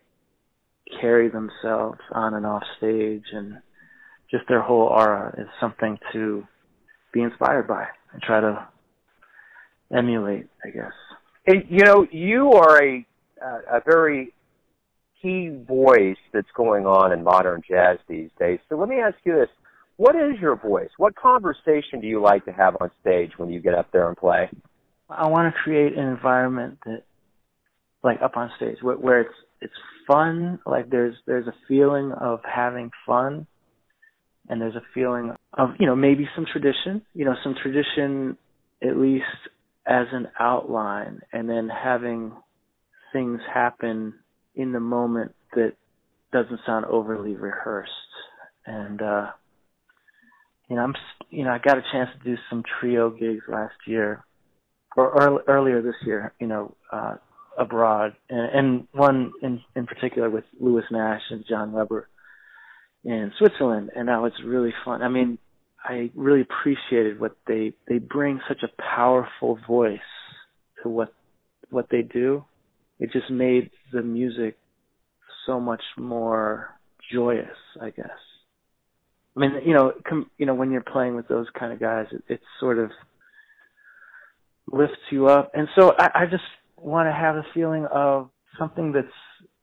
carry 1.01 1.29
themselves 1.29 2.00
on 2.12 2.36
and 2.36 2.45
off 2.45 2.62
stage 2.77 3.24
and 3.34 3.55
just 4.29 4.43
their 4.48 4.62
whole 4.62 4.88
aura 4.88 5.34
is 5.39 5.48
something 5.60 5.98
to 6.13 6.43
be 7.13 7.22
inspired 7.22 7.67
by 7.67 7.88
and 8.13 8.22
try 8.22 8.41
to 8.41 8.67
emulate, 9.95 10.48
I 10.63 10.69
guess. 10.69 10.91
And, 11.48 11.63
you 11.69 11.84
know, 11.86 12.05
you 12.12 12.51
are 12.51 12.84
a 12.84 13.07
uh, 13.43 13.77
a 13.77 13.81
very 13.86 14.34
key 15.22 15.50
voice 15.67 16.17
that's 16.34 16.48
going 16.55 16.86
on 16.86 17.12
in 17.12 17.24
modern 17.24 17.62
jazz 17.67 17.98
these 18.07 18.29
days. 18.39 18.60
So 18.69 18.77
let 18.77 18.89
me 18.89 18.98
ask 18.98 19.15
you 19.24 19.34
this: 19.34 19.50
What 19.98 20.15
is 20.15 20.39
your 20.41 20.55
voice? 20.55 20.89
What 20.98 21.15
conversation 21.15 22.01
do 22.01 22.07
you 22.07 22.22
like 22.22 22.45
to 22.45 22.51
have 22.51 22.77
on 22.79 22.91
stage 23.01 23.31
when 23.38 23.50
you 23.50 23.60
get 23.60 23.74
up 23.74 23.91
there 23.91 24.07
and 24.07 24.17
play? 24.17 24.50
I 25.10 25.27
want 25.27 25.53
to 25.53 25.62
create 25.62 25.98
an 25.98 26.07
environment 26.07 26.79
that, 26.86 27.03
like 28.05 28.21
up 28.21 28.38
on 28.38 28.51
stage, 28.55 28.77
where, 28.81 28.95
where 28.95 29.21
it's 29.21 29.33
it's 29.62 29.74
fun. 30.07 30.59
Like 30.65 30.91
there's 30.91 31.15
there's 31.25 31.47
a 31.47 31.55
feeling 31.67 32.12
of 32.13 32.39
having 32.45 32.91
fun, 33.05 33.47
and 34.47 34.62
there's 34.62 34.75
a 34.75 34.83
feeling 34.93 35.33
of 35.53 35.69
you 35.79 35.88
know 35.88 35.95
maybe 35.95 36.29
some 36.35 36.45
tradition. 36.50 37.01
You 37.15 37.25
know, 37.25 37.33
some 37.43 37.55
tradition 37.62 38.38
at 38.83 38.95
least 38.95 39.25
as 39.88 40.05
an 40.13 40.27
outline, 40.39 41.21
and 41.33 41.50
then 41.50 41.67
having 41.67 42.31
things 43.12 43.41
happen 43.51 44.13
in 44.53 44.71
the 44.71 44.79
moment 44.79 45.33
that 45.55 45.74
doesn't 46.31 46.59
sound 46.65 46.85
overly 46.85 47.35
rehearsed. 47.35 47.91
And 48.67 49.01
uh 49.01 49.31
you 50.69 50.75
know, 50.75 50.83
I'm 50.83 50.93
you 51.31 51.43
know 51.43 51.51
I 51.51 51.57
got 51.57 51.79
a 51.79 51.83
chance 51.91 52.12
to 52.17 52.24
do 52.24 52.35
some 52.51 52.63
trio 52.79 53.09
gigs 53.09 53.45
last 53.47 53.75
year 53.88 54.24
or 54.95 55.41
earlier 55.47 55.81
this 55.81 55.95
year. 56.05 56.33
You 56.39 56.47
know. 56.47 56.75
uh 56.91 57.15
abroad, 57.57 58.15
and, 58.29 58.50
and 58.53 58.88
one 58.91 59.33
in 59.41 59.62
in 59.75 59.85
particular 59.85 60.29
with 60.29 60.43
Lewis 60.59 60.85
Nash 60.91 61.21
and 61.29 61.45
John 61.47 61.71
Webber 61.71 62.07
in 63.03 63.31
Switzerland, 63.38 63.91
and 63.95 64.07
that 64.07 64.21
was 64.21 64.33
really 64.43 64.74
fun. 64.83 65.01
I 65.01 65.09
mean, 65.09 65.38
I 65.83 66.09
really 66.15 66.41
appreciated 66.41 67.19
what 67.19 67.38
they 67.47 67.74
they 67.88 68.00
bring 68.00 68.41
such 68.47 68.63
a 68.63 68.81
powerful 68.81 69.59
voice 69.67 70.00
to 70.83 70.89
what 70.89 71.13
what 71.69 71.88
they 71.89 72.01
do. 72.01 72.43
It 73.00 73.12
just 73.12 73.29
made 73.29 73.69
the 73.91 74.01
music 74.01 74.57
so 75.45 75.59
much 75.59 75.81
more 75.97 76.69
joyous, 77.13 77.57
I 77.81 77.91
guess. 77.91 78.09
I 79.35 79.39
mean, 79.39 79.51
you 79.65 79.74
know, 79.74 79.93
com, 80.07 80.31
you 80.38 80.45
know, 80.45 80.55
when 80.55 80.71
you're 80.71 80.81
playing 80.81 81.15
with 81.15 81.27
those 81.27 81.47
kind 81.59 81.74
of 81.74 81.79
guys, 81.79 82.07
it, 82.12 82.24
it 82.27 82.39
sort 82.59 82.79
of 82.79 82.89
lifts 84.71 84.95
you 85.12 85.27
up, 85.27 85.51
and 85.53 85.67
so 85.77 85.93
I, 86.00 86.21
I 86.21 86.25
just 86.25 86.43
want 86.77 87.08
to 87.08 87.13
have 87.13 87.36
a 87.36 87.46
feeling 87.53 87.88
of 87.91 88.29
something 88.60 88.91
that's 88.91 89.08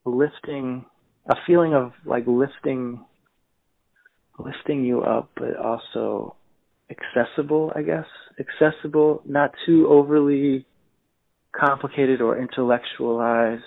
lifting, 0.04 0.84
a 1.30 1.34
feeling 1.46 1.74
of 1.74 1.92
like 2.04 2.24
lifting, 2.26 3.04
lifting 4.38 4.84
you 4.84 5.02
up, 5.02 5.30
but 5.36 5.56
also 5.56 6.36
accessible, 6.90 7.72
I 7.74 7.82
guess. 7.82 8.06
Accessible, 8.38 9.22
not 9.26 9.52
too 9.66 9.86
overly 9.88 10.66
complicated 11.58 12.20
or 12.20 12.38
intellectualized, 12.40 13.62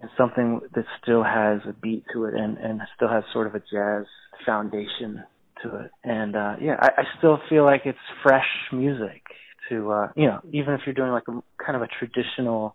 and 0.00 0.10
something 0.16 0.60
that 0.74 0.84
still 1.02 1.22
has 1.22 1.60
a 1.68 1.72
beat 1.74 2.04
to 2.14 2.24
it 2.24 2.34
and, 2.34 2.56
and 2.56 2.80
still 2.96 3.08
has 3.08 3.24
sort 3.32 3.46
of 3.46 3.54
a 3.54 3.60
jazz 3.60 4.06
foundation 4.46 5.22
to 5.62 5.76
it. 5.76 5.90
And 6.02 6.34
uh 6.34 6.56
yeah, 6.60 6.76
I, 6.80 7.02
I 7.02 7.04
still 7.18 7.38
feel 7.48 7.64
like 7.64 7.82
it's 7.84 7.98
fresh 8.22 8.48
music 8.72 9.22
to 9.68 9.90
uh 9.90 10.08
you 10.16 10.26
know 10.26 10.40
even 10.52 10.74
if 10.74 10.80
you're 10.86 10.94
doing 10.94 11.12
like 11.12 11.28
a 11.28 11.42
kind 11.62 11.76
of 11.76 11.82
a 11.82 11.88
traditional 11.98 12.74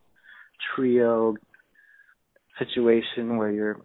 trio 0.75 1.35
situation 2.59 3.37
where 3.37 3.51
you're 3.51 3.79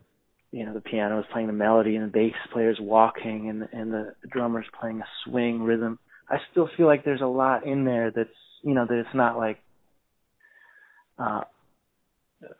you 0.50 0.64
know 0.64 0.74
the 0.74 0.80
piano 0.80 1.18
is 1.18 1.26
playing 1.32 1.46
the 1.46 1.52
melody 1.52 1.96
and 1.96 2.06
the 2.06 2.12
bass 2.12 2.34
player's 2.52 2.78
walking 2.80 3.48
and 3.48 3.68
and 3.72 3.92
the 3.92 4.14
drummer's 4.30 4.66
playing 4.78 5.00
a 5.00 5.04
swing 5.24 5.62
rhythm 5.62 5.98
i 6.28 6.36
still 6.50 6.68
feel 6.76 6.86
like 6.86 7.04
there's 7.04 7.20
a 7.20 7.26
lot 7.26 7.66
in 7.66 7.84
there 7.84 8.10
that's 8.10 8.28
you 8.62 8.74
know 8.74 8.86
that 8.86 8.98
it's 8.98 9.14
not 9.14 9.36
like 9.36 9.58
uh 11.18 11.42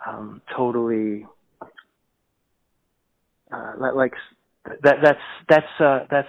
um 0.06 0.40
totally 0.56 1.26
uh 3.52 3.72
like 3.78 4.12
that 4.82 4.96
that's 5.02 5.18
that's 5.48 5.80
uh 5.80 6.00
that's 6.10 6.28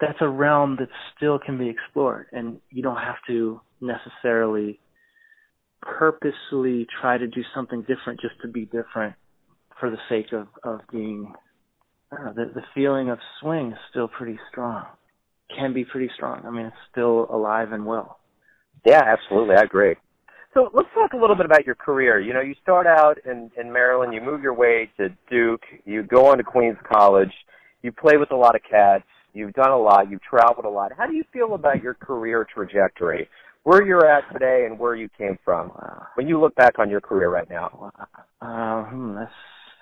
that's 0.00 0.18
a 0.20 0.28
realm 0.28 0.76
that 0.78 0.88
still 1.16 1.38
can 1.38 1.58
be 1.58 1.68
explored 1.68 2.26
and 2.32 2.58
you 2.70 2.82
don't 2.82 2.96
have 2.96 3.16
to 3.26 3.60
necessarily 3.80 4.78
purposely 5.82 6.86
try 7.00 7.16
to 7.18 7.26
do 7.26 7.42
something 7.54 7.80
different 7.82 8.20
just 8.20 8.34
to 8.42 8.48
be 8.48 8.64
different 8.64 9.14
for 9.78 9.90
the 9.90 9.98
sake 10.08 10.32
of 10.32 10.48
of 10.64 10.80
being 10.90 11.32
I 12.12 12.16
don't 12.16 12.26
know, 12.26 12.32
the 12.44 12.52
the 12.54 12.66
feeling 12.74 13.10
of 13.10 13.18
swing 13.40 13.72
is 13.72 13.78
still 13.90 14.08
pretty 14.08 14.38
strong. 14.50 14.86
Can 15.54 15.72
be 15.72 15.84
pretty 15.84 16.10
strong. 16.14 16.42
I 16.46 16.50
mean 16.50 16.66
it's 16.66 16.76
still 16.90 17.26
alive 17.30 17.72
and 17.72 17.86
well. 17.86 18.18
Yeah, 18.84 19.02
absolutely. 19.04 19.56
I 19.56 19.62
agree. 19.62 19.96
So 20.54 20.70
let's 20.72 20.88
talk 20.94 21.12
a 21.12 21.16
little 21.18 21.36
bit 21.36 21.44
about 21.44 21.66
your 21.66 21.74
career. 21.74 22.18
You 22.18 22.32
know, 22.32 22.40
you 22.40 22.54
start 22.62 22.86
out 22.86 23.18
in, 23.26 23.50
in 23.60 23.70
Maryland, 23.70 24.14
you 24.14 24.22
move 24.22 24.40
your 24.40 24.54
way 24.54 24.90
to 24.96 25.10
Duke, 25.28 25.60
you 25.84 26.02
go 26.02 26.26
on 26.26 26.38
to 26.38 26.44
Queens 26.44 26.78
College, 26.90 27.32
you 27.82 27.92
play 27.92 28.16
with 28.16 28.30
a 28.30 28.36
lot 28.36 28.54
of 28.54 28.62
cats, 28.62 29.04
You've 29.36 29.52
done 29.52 29.70
a 29.70 29.78
lot. 29.78 30.10
You've 30.10 30.22
traveled 30.22 30.64
a 30.64 30.70
lot. 30.70 30.92
How 30.96 31.06
do 31.06 31.14
you 31.14 31.22
feel 31.30 31.54
about 31.54 31.82
your 31.82 31.92
career 31.92 32.46
trajectory? 32.52 33.28
Where 33.64 33.84
you're 33.84 34.06
at 34.06 34.32
today 34.32 34.64
and 34.66 34.78
where 34.78 34.94
you 34.94 35.10
came 35.18 35.38
from? 35.44 35.72
When 36.14 36.26
you 36.26 36.40
look 36.40 36.54
back 36.54 36.78
on 36.78 36.88
your 36.88 37.02
career 37.02 37.28
right 37.28 37.48
now. 37.50 37.92
Uh, 38.40 38.84
hmm, 38.84 39.14
that's 39.14 39.30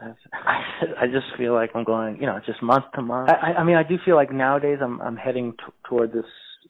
that's. 0.00 0.18
I, 0.32 0.62
I 1.02 1.06
just 1.06 1.26
feel 1.38 1.54
like 1.54 1.70
I'm 1.75 1.84
going, 1.84 2.16
you 2.20 2.26
know, 2.26 2.40
just 2.44 2.62
month 2.62 2.87
to 2.96 3.02
month. 3.02 3.30
I, 3.30 3.52
I 3.52 3.64
mean, 3.64 3.76
I 3.76 3.84
do 3.84 3.96
feel 4.04 4.16
like 4.16 4.32
nowadays 4.32 4.78
I'm 4.82 5.00
I'm 5.00 5.16
heading 5.16 5.52
t- 5.52 5.73
toward 5.88 6.12
this 6.12 6.25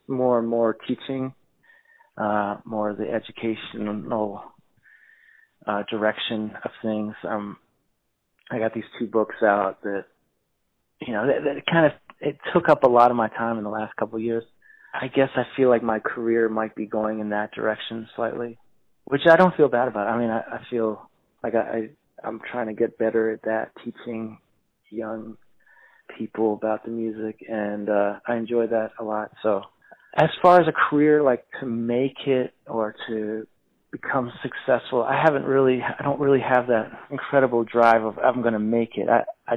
more 0.07 0.37
and 0.37 0.47
more 0.47 0.77
teaching, 0.87 1.33
uh, 2.17 2.57
more 2.65 2.93
the 2.93 3.09
educational 3.09 4.43
uh, 5.65 5.83
direction 5.89 6.51
of 6.63 6.71
things. 6.83 7.15
Um, 7.27 7.57
I 8.51 8.59
got 8.59 8.75
these 8.75 8.83
two 8.99 9.07
books 9.07 9.37
out 9.41 9.81
that, 9.81 10.05
you 11.01 11.13
know, 11.13 11.25
that, 11.25 11.43
that 11.43 11.65
kind 11.65 11.87
of 11.87 11.93
it 12.25 12.37
took 12.53 12.69
up 12.69 12.83
a 12.83 12.89
lot 12.89 13.11
of 13.11 13.17
my 13.17 13.29
time 13.29 13.57
in 13.57 13.63
the 13.63 13.69
last 13.69 13.95
couple 13.95 14.17
of 14.17 14.23
years. 14.23 14.43
I 14.93 15.07
guess 15.07 15.29
I 15.35 15.43
feel 15.55 15.69
like 15.69 15.83
my 15.83 15.99
career 15.99 16.49
might 16.49 16.75
be 16.75 16.85
going 16.85 17.19
in 17.19 17.29
that 17.29 17.51
direction 17.53 18.07
slightly, 18.15 18.57
which 19.05 19.21
I 19.29 19.35
don't 19.35 19.55
feel 19.55 19.69
bad 19.69 19.87
about. 19.87 20.07
I 20.07 20.17
mean, 20.17 20.29
I, 20.29 20.39
I 20.39 20.61
feel 20.69 21.09
like 21.43 21.53
I, 21.53 21.59
I 21.59 21.89
I'm 22.27 22.41
trying 22.51 22.67
to 22.67 22.73
get 22.73 22.97
better 22.97 23.31
at 23.31 23.43
that, 23.43 23.71
teaching 23.83 24.39
young 24.89 25.37
people 26.17 26.53
about 26.53 26.83
the 26.83 26.91
music, 26.91 27.45
and 27.47 27.89
uh, 27.89 28.19
I 28.27 28.37
enjoy 28.37 28.67
that 28.67 28.91
a 28.99 29.03
lot. 29.03 29.31
So, 29.43 29.61
as 30.15 30.29
far 30.41 30.59
as 30.59 30.67
a 30.67 30.89
career, 30.89 31.21
like 31.21 31.45
to 31.59 31.65
make 31.65 32.25
it 32.25 32.53
or 32.65 32.95
to 33.07 33.45
become 33.91 34.31
successful, 34.41 35.03
I 35.03 35.21
haven't 35.21 35.43
really, 35.43 35.81
I 35.81 36.01
don't 36.03 36.19
really 36.19 36.39
have 36.41 36.67
that 36.67 36.89
incredible 37.11 37.63
drive 37.65 38.03
of 38.03 38.17
I'm 38.17 38.41
going 38.41 38.53
to 38.53 38.59
make 38.59 38.97
it. 38.97 39.09
I, 39.09 39.23
I, 39.47 39.55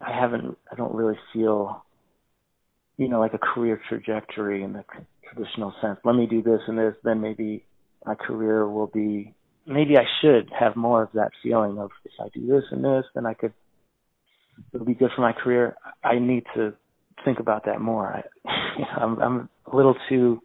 I 0.00 0.18
haven't, 0.18 0.56
I 0.72 0.76
don't 0.76 0.94
really 0.94 1.18
feel 1.32 1.84
you 2.98 3.08
know, 3.08 3.20
like 3.20 3.32
a 3.32 3.38
career 3.38 3.80
trajectory 3.88 4.62
in 4.62 4.74
the 4.74 4.84
traditional 5.32 5.72
sense. 5.80 5.98
Let 6.04 6.16
me 6.16 6.26
do 6.26 6.42
this 6.42 6.60
and 6.66 6.76
this, 6.76 6.94
then 7.04 7.20
maybe 7.20 7.64
my 8.04 8.14
career 8.14 8.68
will 8.68 8.88
be. 8.88 9.34
Maybe 9.66 9.96
I 9.96 10.04
should 10.20 10.50
have 10.58 10.76
more 10.76 11.02
of 11.02 11.10
that 11.14 11.30
feeling 11.42 11.78
of 11.78 11.90
if 12.04 12.12
I 12.20 12.28
do 12.34 12.46
this 12.46 12.64
and 12.70 12.84
this, 12.84 13.04
then 13.14 13.24
I 13.24 13.34
could. 13.34 13.52
It'll 14.74 14.86
be 14.86 14.94
good 14.94 15.10
for 15.14 15.22
my 15.22 15.32
career. 15.32 15.76
I 16.02 16.18
need 16.18 16.44
to 16.56 16.74
think 17.24 17.38
about 17.38 17.66
that 17.66 17.80
more. 17.80 18.06
I, 18.06 18.50
you 18.78 18.84
know, 18.84 18.98
I'm, 19.00 19.22
I'm 19.22 19.48
a 19.70 19.76
little 19.76 19.94
too 20.08 20.40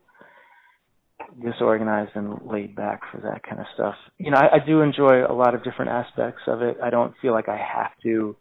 disorganized 1.43 2.11
and 2.15 2.45
laid 2.45 2.75
back 2.75 3.01
for 3.11 3.19
that 3.21 3.41
kind 3.43 3.59
of 3.59 3.65
stuff. 3.73 3.95
You 4.17 4.29
know, 4.29 4.37
I, 4.37 4.57
I 4.57 4.65
do 4.65 4.81
enjoy 4.81 5.25
a 5.27 5.33
lot 5.33 5.55
of 5.55 5.63
different 5.63 5.89
aspects 5.89 6.41
of 6.47 6.61
it. 6.61 6.77
I 6.83 6.91
don't 6.91 7.13
feel 7.21 7.31
like 7.31 7.49
I 7.49 7.57
have 7.57 7.91
to, 8.03 8.35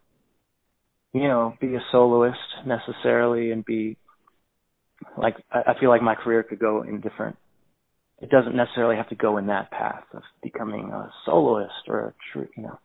you 1.14 1.28
know, 1.28 1.54
be 1.60 1.74
a 1.74 1.80
soloist 1.90 2.38
necessarily 2.66 3.52
and 3.52 3.64
be 3.64 3.96
like 5.16 5.36
I, 5.50 5.74
feel 5.80 5.88
like 5.88 6.02
my 6.02 6.14
career 6.14 6.42
could 6.42 6.58
go 6.58 6.82
in 6.82 7.00
different. 7.00 7.36
It 8.20 8.30
doesn't 8.30 8.54
necessarily 8.54 8.96
have 8.96 9.08
to 9.08 9.16
go 9.16 9.38
in 9.38 9.46
that 9.46 9.70
path 9.70 10.04
of 10.14 10.22
becoming 10.42 10.90
a 10.90 11.10
soloist 11.24 11.88
or 11.88 12.00
a 12.00 12.14
true, 12.32 12.48
you 12.56 12.62
know, 12.64 12.78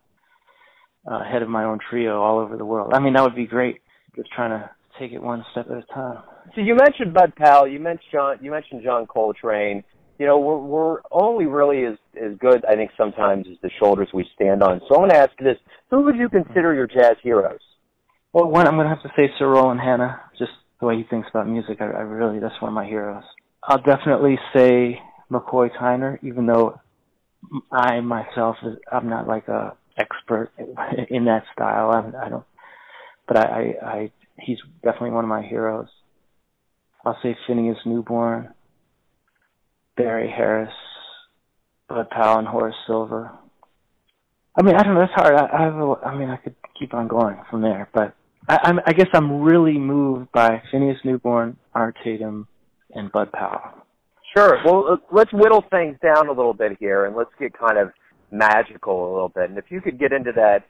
uh, 1.06 1.24
head 1.24 1.42
of 1.42 1.48
my 1.48 1.64
own 1.64 1.78
trio 1.90 2.20
all 2.20 2.38
over 2.38 2.56
the 2.56 2.64
world. 2.64 2.92
I 2.92 3.00
mean, 3.00 3.14
that 3.14 3.22
would 3.22 3.36
be 3.36 3.46
great. 3.46 3.80
Just 4.16 4.30
trying 4.32 4.50
to 4.50 4.70
take 4.98 5.12
it 5.12 5.22
one 5.22 5.44
step 5.52 5.66
at 5.70 5.76
a 5.76 5.82
time. 5.94 6.22
So 6.54 6.60
you 6.60 6.74
mentioned 6.74 7.14
Bud 7.14 7.34
Powell. 7.36 7.68
You 7.68 7.78
mentioned 7.78 8.08
John. 8.12 8.38
You 8.40 8.50
mentioned 8.50 8.82
John 8.82 9.06
Coltrane. 9.06 9.84
You 10.18 10.26
know, 10.26 10.38
we're 10.38 10.58
we're 10.58 11.00
only 11.12 11.46
really 11.46 11.84
as 11.84 11.96
as 12.20 12.36
good, 12.38 12.64
I 12.64 12.74
think, 12.74 12.90
sometimes 12.96 13.46
as 13.50 13.58
the 13.62 13.70
shoulders 13.78 14.08
we 14.12 14.26
stand 14.34 14.62
on. 14.62 14.80
So 14.88 14.96
I'm 14.96 15.00
going 15.02 15.10
to 15.10 15.16
ask 15.16 15.30
you 15.38 15.46
this: 15.46 15.58
Who 15.90 16.02
would 16.02 16.16
you 16.16 16.28
consider 16.28 16.74
your 16.74 16.88
jazz 16.88 17.16
heroes? 17.22 17.60
Well, 18.32 18.50
one 18.50 18.66
I'm 18.66 18.74
going 18.74 18.88
to 18.88 18.94
have 18.94 19.02
to 19.02 19.12
say 19.16 19.30
Sir 19.38 19.48
Roland 19.48 19.80
Hanna. 19.80 20.20
Just 20.38 20.52
the 20.80 20.86
way 20.86 20.96
he 20.96 21.04
thinks 21.04 21.28
about 21.30 21.48
music, 21.48 21.78
I, 21.80 21.84
I 21.84 22.00
really 22.02 22.38
that's 22.38 22.60
one 22.60 22.68
of 22.68 22.74
my 22.74 22.86
heroes. 22.86 23.24
I'll 23.62 23.82
definitely 23.82 24.38
say 24.54 25.00
McCoy 25.30 25.70
Tyner, 25.76 26.18
even 26.22 26.46
though 26.46 26.80
I 27.70 28.00
myself 28.00 28.56
I'm 28.90 29.08
not 29.08 29.26
like 29.26 29.48
a 29.48 29.76
expert 29.96 30.50
in 31.10 31.24
that 31.26 31.44
style. 31.52 31.90
I'm, 31.90 32.14
I 32.16 32.28
don't, 32.28 32.44
but 33.26 33.36
I, 33.36 33.42
I, 33.42 33.86
I 33.86 34.12
he's 34.38 34.58
definitely 34.82 35.10
one 35.10 35.24
of 35.24 35.28
my 35.28 35.42
heroes. 35.42 35.88
I'll 37.04 37.18
say 37.22 37.36
Phineas 37.46 37.78
Newborn, 37.84 38.52
Barry 39.96 40.30
Harris, 40.30 40.72
Bud 41.88 42.10
Powell, 42.10 42.38
and 42.38 42.48
Horace 42.48 42.74
Silver. 42.86 43.32
I 44.56 44.62
mean, 44.62 44.74
I 44.74 44.82
don't 44.82 44.94
know. 44.94 45.00
That's 45.00 45.12
hard. 45.14 45.34
I, 45.34 45.46
I 45.56 45.62
have. 45.62 45.74
A, 45.76 45.94
I 46.04 46.16
mean, 46.16 46.30
I 46.30 46.36
could 46.36 46.56
keep 46.78 46.94
on 46.94 47.08
going 47.08 47.40
from 47.50 47.62
there, 47.62 47.88
but 47.94 48.14
I, 48.48 48.58
I'm. 48.62 48.80
I 48.86 48.92
guess 48.92 49.08
I'm 49.12 49.42
really 49.42 49.78
moved 49.78 50.32
by 50.32 50.62
Phineas 50.70 50.98
Newborn, 51.04 51.56
Art 51.74 51.96
Tatum, 52.02 52.48
and 52.94 53.12
Bud 53.12 53.30
Powell. 53.32 53.84
Sure. 54.36 54.58
Well, 54.64 54.86
uh, 54.92 54.96
let's 55.12 55.32
whittle 55.32 55.64
things 55.70 55.96
down 56.02 56.28
a 56.28 56.32
little 56.32 56.54
bit 56.54 56.76
here, 56.78 57.06
and 57.06 57.16
let's 57.16 57.30
get 57.38 57.52
kind 57.58 57.78
of 57.78 57.90
magical 58.30 59.10
a 59.10 59.12
little 59.12 59.28
bit. 59.28 59.50
And 59.50 59.58
if 59.58 59.66
you 59.70 59.80
could 59.80 59.98
get 59.98 60.12
into 60.12 60.32
that 60.32 60.64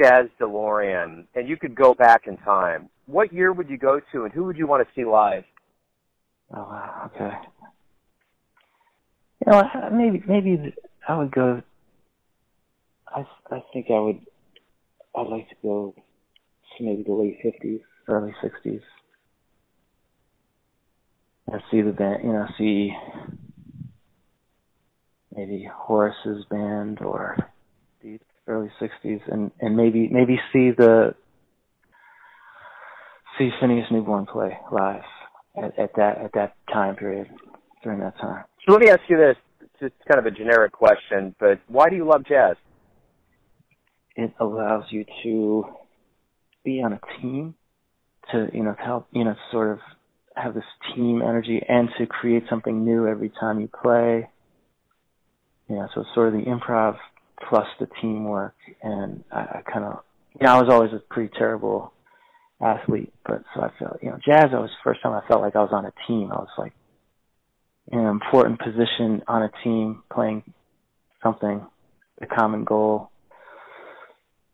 jazz 0.00 0.26
DeLorean 0.40 1.26
and 1.34 1.48
you 1.48 1.56
could 1.56 1.74
go 1.74 1.94
back 1.94 2.22
in 2.26 2.36
time, 2.38 2.88
what 3.06 3.32
year 3.32 3.52
would 3.52 3.68
you 3.68 3.76
go 3.76 4.00
to, 4.12 4.24
and 4.24 4.32
who 4.32 4.44
would 4.44 4.56
you 4.56 4.66
want 4.66 4.86
to 4.86 4.94
see 4.94 5.04
live? 5.04 5.44
Oh 6.54 6.62
wow. 6.62 7.10
Okay. 7.14 7.34
You 9.46 9.52
know, 9.52 9.62
maybe 9.92 10.22
maybe 10.26 10.74
I 11.08 11.18
would 11.18 11.32
go. 11.32 11.62
I 13.08 13.24
I 13.50 13.62
think 13.72 13.86
I 13.90 13.98
would. 13.98 14.20
I'd 15.14 15.26
like 15.26 15.48
to 15.50 15.54
go 15.62 15.94
maybe 16.80 17.02
the 17.02 17.12
late 17.12 17.38
fifties, 17.42 17.80
early 18.08 18.34
sixties, 18.42 18.80
I 21.52 21.58
see 21.70 21.82
the 21.82 21.92
band. 21.92 22.24
You 22.24 22.32
know, 22.32 22.46
see 22.58 22.92
maybe 25.34 25.68
Horace's 25.72 26.44
band 26.50 27.00
or 27.00 27.36
the 28.02 28.18
early 28.46 28.70
'60s, 28.80 29.20
and 29.30 29.50
and 29.60 29.76
maybe 29.76 30.08
maybe 30.08 30.38
see 30.52 30.70
the 30.70 31.14
see 33.38 33.50
Phineas 33.60 33.86
Newborn 33.90 34.26
play 34.26 34.58
live 34.70 35.02
at, 35.56 35.78
at 35.78 35.94
that 35.96 36.18
at 36.18 36.32
that 36.34 36.54
time 36.72 36.96
period 36.96 37.28
during 37.82 38.00
that 38.00 38.16
time. 38.18 38.44
So 38.66 38.72
let 38.72 38.80
me 38.80 38.90
ask 38.90 39.00
you 39.08 39.16
this: 39.16 39.36
it's 39.80 39.94
kind 40.08 40.18
of 40.18 40.26
a 40.26 40.30
generic 40.30 40.72
question, 40.72 41.34
but 41.38 41.60
why 41.68 41.90
do 41.90 41.96
you 41.96 42.06
love 42.06 42.24
jazz? 42.26 42.56
It 44.14 44.32
allows 44.38 44.84
you 44.90 45.04
to 45.22 45.64
be 46.64 46.82
on 46.82 46.92
a 46.92 47.00
team, 47.20 47.54
to 48.32 48.48
you 48.52 48.62
know 48.62 48.74
to 48.74 48.82
help 48.82 49.06
you 49.12 49.24
know 49.24 49.34
sort 49.50 49.72
of 49.72 49.78
have 50.36 50.54
this 50.54 50.64
team 50.94 51.22
energy, 51.22 51.62
and 51.68 51.88
to 51.98 52.06
create 52.06 52.44
something 52.48 52.84
new 52.84 53.06
every 53.06 53.30
time 53.40 53.60
you 53.60 53.68
play 53.68 54.28
yeah, 55.72 55.86
so 55.94 56.02
it's 56.02 56.10
sort 56.14 56.28
of 56.28 56.34
the 56.34 56.50
improv 56.50 56.96
plus 57.48 57.66
the 57.80 57.88
teamwork, 58.00 58.54
and 58.82 59.24
I, 59.32 59.40
I 59.40 59.62
kind 59.72 59.84
of, 59.86 60.00
you 60.38 60.46
know, 60.46 60.52
I 60.52 60.60
was 60.60 60.70
always 60.70 60.92
a 60.92 60.98
pretty 60.98 61.32
terrible 61.38 61.92
athlete, 62.60 63.12
but 63.24 63.42
so 63.54 63.62
I 63.62 63.70
felt, 63.78 64.02
you 64.02 64.10
know, 64.10 64.18
jazz. 64.24 64.50
I 64.52 64.58
was 64.58 64.70
the 64.70 64.84
first 64.84 65.02
time 65.02 65.12
I 65.12 65.26
felt 65.26 65.40
like 65.40 65.56
I 65.56 65.62
was 65.62 65.72
on 65.72 65.86
a 65.86 65.92
team. 66.06 66.30
I 66.30 66.36
was 66.36 66.48
like 66.58 66.74
in 67.90 67.98
an 67.98 68.06
important 68.06 68.60
position 68.60 69.22
on 69.26 69.42
a 69.42 69.50
team, 69.64 70.02
playing 70.12 70.42
something, 71.22 71.64
the 72.20 72.26
common 72.26 72.64
goal, 72.64 73.10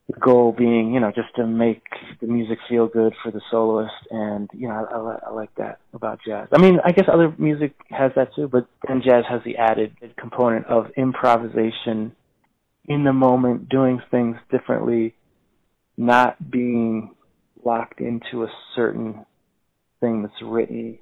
the 0.09 0.19
goal 0.19 0.55
being, 0.57 0.95
you 0.95 1.01
know, 1.01 1.13
just 1.15 1.35
to 1.37 1.47
make 1.47 1.83
the 2.21 2.27
music 2.27 2.59
feel 2.69 2.89
good 2.89 3.15
for 3.23 3.31
the 3.31 3.43
soloist, 3.51 3.93
and 4.11 4.49
you 4.55 4.67
know, 4.67 4.75
I, 4.75 4.97
I, 4.97 5.31
I 5.31 5.35
like 5.35 5.55
that 5.57 5.81
about 5.93 6.21
jazz. 6.27 6.49
I 6.53 6.59
mean, 6.59 6.79
I 6.85 6.93
guess 6.93 7.05
other 7.13 7.35
music 7.39 7.75
has 7.91 8.13
that 8.17 8.35
too, 8.35 8.49
but 8.49 8.67
then 8.87 9.03
jazz 9.05 9.25
has 9.29 9.43
the 9.45 9.59
added 9.59 9.93
component 10.17 10.67
of 10.67 10.87
improvisation 10.97 12.13
in 12.87 13.05
the 13.05 13.13
moment, 13.13 13.69
doing 13.69 14.01
things 14.11 14.37
differently, 14.51 15.15
not 15.99 16.51
being 16.51 17.15
locked 17.63 18.01
into 18.01 18.45
a 18.45 18.53
certain 18.75 19.27
thing 20.01 20.23
that's 20.23 20.43
written. 20.43 20.99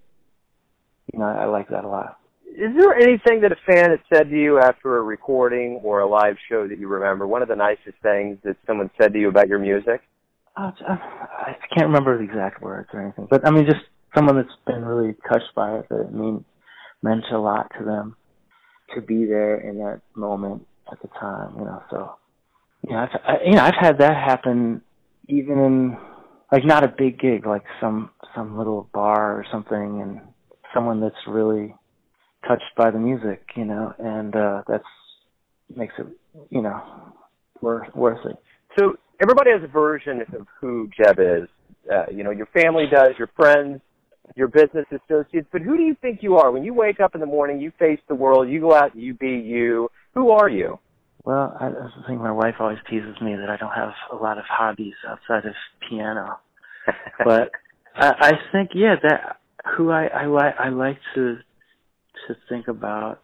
You 1.12 1.21
know, 1.21 1.27
I 1.27 1.45
like 1.45 1.69
that 1.69 1.85
a 1.85 1.88
lot 1.88 2.19
is 2.54 2.74
there 2.76 2.94
anything 2.94 3.42
that 3.42 3.52
a 3.52 3.56
fan 3.66 3.90
has 3.90 3.98
said 4.12 4.30
to 4.30 4.37
you 4.37 4.59
after 4.59 4.96
a 4.96 5.02
recording 5.02 5.80
or 5.82 6.00
a 6.00 6.09
live 6.09 6.37
show 6.48 6.66
that 6.66 6.78
you 6.78 6.88
remember? 6.88 7.26
One 7.26 7.42
of 7.42 7.48
the 7.48 7.56
nicest 7.56 7.96
things 8.02 8.38
that 8.44 8.56
someone 8.66 8.90
said 9.00 9.12
to 9.12 9.18
you 9.18 9.28
about 9.28 9.48
your 9.48 9.59
music? 9.59 10.02
Uh, 10.56 10.70
I 10.88 11.56
can't 11.74 11.88
remember 11.88 12.16
the 12.16 12.24
exact 12.24 12.62
words 12.62 12.88
or 12.94 13.02
anything, 13.02 13.26
but 13.28 13.46
I 13.46 13.50
mean, 13.50 13.66
just 13.66 13.85
someone 14.14 14.37
that's 14.37 14.48
been 14.66 14.85
really 14.85 15.14
touched 15.30 15.54
by 15.54 15.78
it. 15.78 15.88
That 15.90 16.06
it 16.09 16.14
mean 16.14 16.44
meant 17.02 17.24
a 17.30 17.38
lot 17.38 17.70
to 17.78 17.85
them 17.85 18.16
to 18.94 19.02
be 19.02 19.26
there 19.26 19.61
in 19.61 19.78
that 19.78 20.00
moment 20.14 20.66
at 20.90 21.00
the 21.02 21.09
time. 21.09 21.56
You 21.59 21.64
know, 21.66 21.82
so 21.90 22.14
you 22.88 22.94
know, 22.94 23.00
I've, 23.00 23.20
I, 23.22 23.44
you 23.44 23.52
know, 23.52 23.62
I've 23.62 23.74
had 23.78 23.98
that 23.98 24.16
happen 24.16 24.80
even 25.28 25.59
in 25.59 25.98
like 26.50 26.64
not 26.64 26.85
a 26.85 26.88
big 26.88 27.18
gig, 27.18 27.46
like 27.46 27.64
some 27.78 28.11
some 28.35 28.56
little 28.56 28.88
bar 28.94 29.38
or 29.38 29.44
something, 29.52 30.00
and 30.00 30.20
someone 30.72 31.00
that's 31.00 31.14
really 31.28 31.74
touched 32.48 32.74
by 32.76 32.90
the 32.90 32.98
music, 32.98 33.42
you 33.56 33.64
know, 33.64 33.94
and 33.98 34.35
uh 34.35 34.62
that's 34.68 34.85
makes 35.74 35.94
it, 35.98 36.06
you 36.50 36.62
know, 36.62 36.82
worth 37.61 37.94
worth 37.94 38.24
it. 38.26 38.37
So 38.78 38.94
everybody 39.20 39.50
has 39.50 39.62
a 39.62 39.68
version 39.72 40.20
of 40.20 40.46
who 40.61 40.88
Jeb 40.96 41.18
is. 41.18 41.48
Uh, 41.90 42.06
you 42.11 42.24
know, 42.24 42.30
your 42.30 42.46
family 42.46 42.87
does, 42.90 43.11
your 43.16 43.30
friends, 43.37 43.80
your 44.35 44.48
business 44.48 44.87
associates. 44.90 45.46
But 45.52 45.62
who 45.62 45.76
do 45.76 45.82
you 45.85 45.94
think 46.00 46.20
you 46.20 46.37
are 46.37 46.50
when 46.50 46.64
you 46.64 46.74
wake 46.74 46.98
up 47.00 47.14
in 47.14 47.20
the 47.20 47.26
morning? 47.26 47.61
You 47.61 47.72
face 47.78 48.00
the 48.09 48.14
world. 48.14 48.48
You 48.48 48.61
go 48.61 48.74
out 48.74 48.96
you 48.96 49.14
be 49.14 49.30
you. 49.30 49.88
Who 50.14 50.30
are 50.30 50.48
you? 50.48 50.78
Well, 51.24 51.56
I, 51.61 51.66
I 51.66 52.09
think 52.09 52.20
my 52.20 52.32
wife 52.32 52.54
always 52.61 52.78
teases 52.88 53.20
me 53.20 53.35
that 53.37 53.50
I 53.50 53.56
don't 53.56 53.72
have 53.72 53.92
a 54.12 54.16
lot 54.16 54.38
of 54.38 54.44
hobbies 54.48 54.94
outside 55.09 55.46
of 55.46 55.54
piano. 55.88 56.38
but 57.24 57.50
I, 57.96 58.12
I 58.20 58.32
think, 58.52 58.70
yeah, 58.74 58.94
that 59.02 59.38
who 59.76 59.90
I 59.90 60.06
I 60.06 60.26
like 60.26 60.54
I 60.59 60.68
like 60.68 60.98
to 61.14 61.38
to 62.28 62.36
think 62.48 62.68
about 62.68 63.20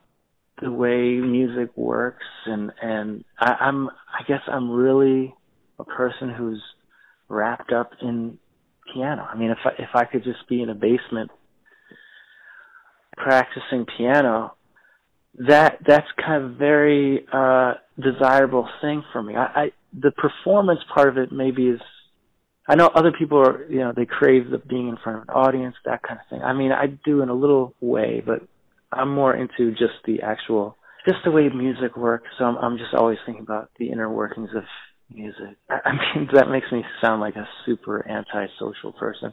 the 0.60 0.70
way 0.70 1.14
music 1.16 1.70
works 1.76 2.24
and 2.46 2.72
and 2.80 3.24
I, 3.38 3.52
I'm 3.60 3.88
I 3.88 4.22
guess 4.28 4.40
I'm 4.46 4.70
really 4.70 5.34
a 5.78 5.84
person 5.84 6.30
who's 6.30 6.62
wrapped 7.28 7.72
up 7.72 7.92
in 8.02 8.38
piano. 8.92 9.26
I 9.28 9.36
mean 9.36 9.50
if 9.50 9.58
I 9.64 9.70
if 9.82 9.88
I 9.94 10.04
could 10.04 10.24
just 10.24 10.46
be 10.48 10.62
in 10.62 10.68
a 10.68 10.74
basement 10.74 11.30
practicing 13.16 13.86
piano, 13.96 14.54
that 15.38 15.78
that's 15.86 16.06
kind 16.24 16.44
of 16.44 16.52
very 16.58 17.26
uh 17.32 17.74
desirable 18.00 18.68
thing 18.80 19.02
for 19.12 19.22
me. 19.22 19.34
I, 19.34 19.44
I 19.44 19.72
the 19.92 20.12
performance 20.12 20.80
part 20.94 21.08
of 21.08 21.18
it 21.18 21.32
maybe 21.32 21.68
is 21.68 21.80
I 22.68 22.76
know 22.76 22.86
other 22.86 23.12
people 23.18 23.38
are 23.38 23.66
you 23.70 23.80
know, 23.80 23.92
they 23.96 24.06
crave 24.06 24.50
the 24.50 24.58
being 24.58 24.88
in 24.88 24.96
front 25.02 25.18
of 25.18 25.22
an 25.28 25.34
audience, 25.34 25.74
that 25.86 26.02
kind 26.02 26.20
of 26.20 26.26
thing. 26.28 26.42
I 26.42 26.52
mean 26.52 26.72
I 26.72 26.86
do 26.86 27.22
in 27.22 27.30
a 27.30 27.34
little 27.34 27.74
way, 27.80 28.22
but 28.24 28.42
I'm 28.92 29.14
more 29.14 29.34
into 29.34 29.70
just 29.72 29.94
the 30.06 30.22
actual, 30.22 30.76
just 31.06 31.18
the 31.24 31.30
way 31.30 31.48
music 31.48 31.96
works. 31.96 32.28
So 32.38 32.44
I'm, 32.44 32.56
I'm 32.56 32.78
just 32.78 32.94
always 32.94 33.18
thinking 33.24 33.42
about 33.42 33.70
the 33.78 33.90
inner 33.90 34.10
workings 34.10 34.50
of 34.54 34.64
music. 35.10 35.56
I, 35.70 35.78
I 35.84 35.92
mean, 35.92 36.28
that 36.34 36.48
makes 36.48 36.70
me 36.72 36.84
sound 37.02 37.20
like 37.20 37.36
a 37.36 37.48
super 37.66 38.06
antisocial 38.08 38.92
person. 38.92 39.32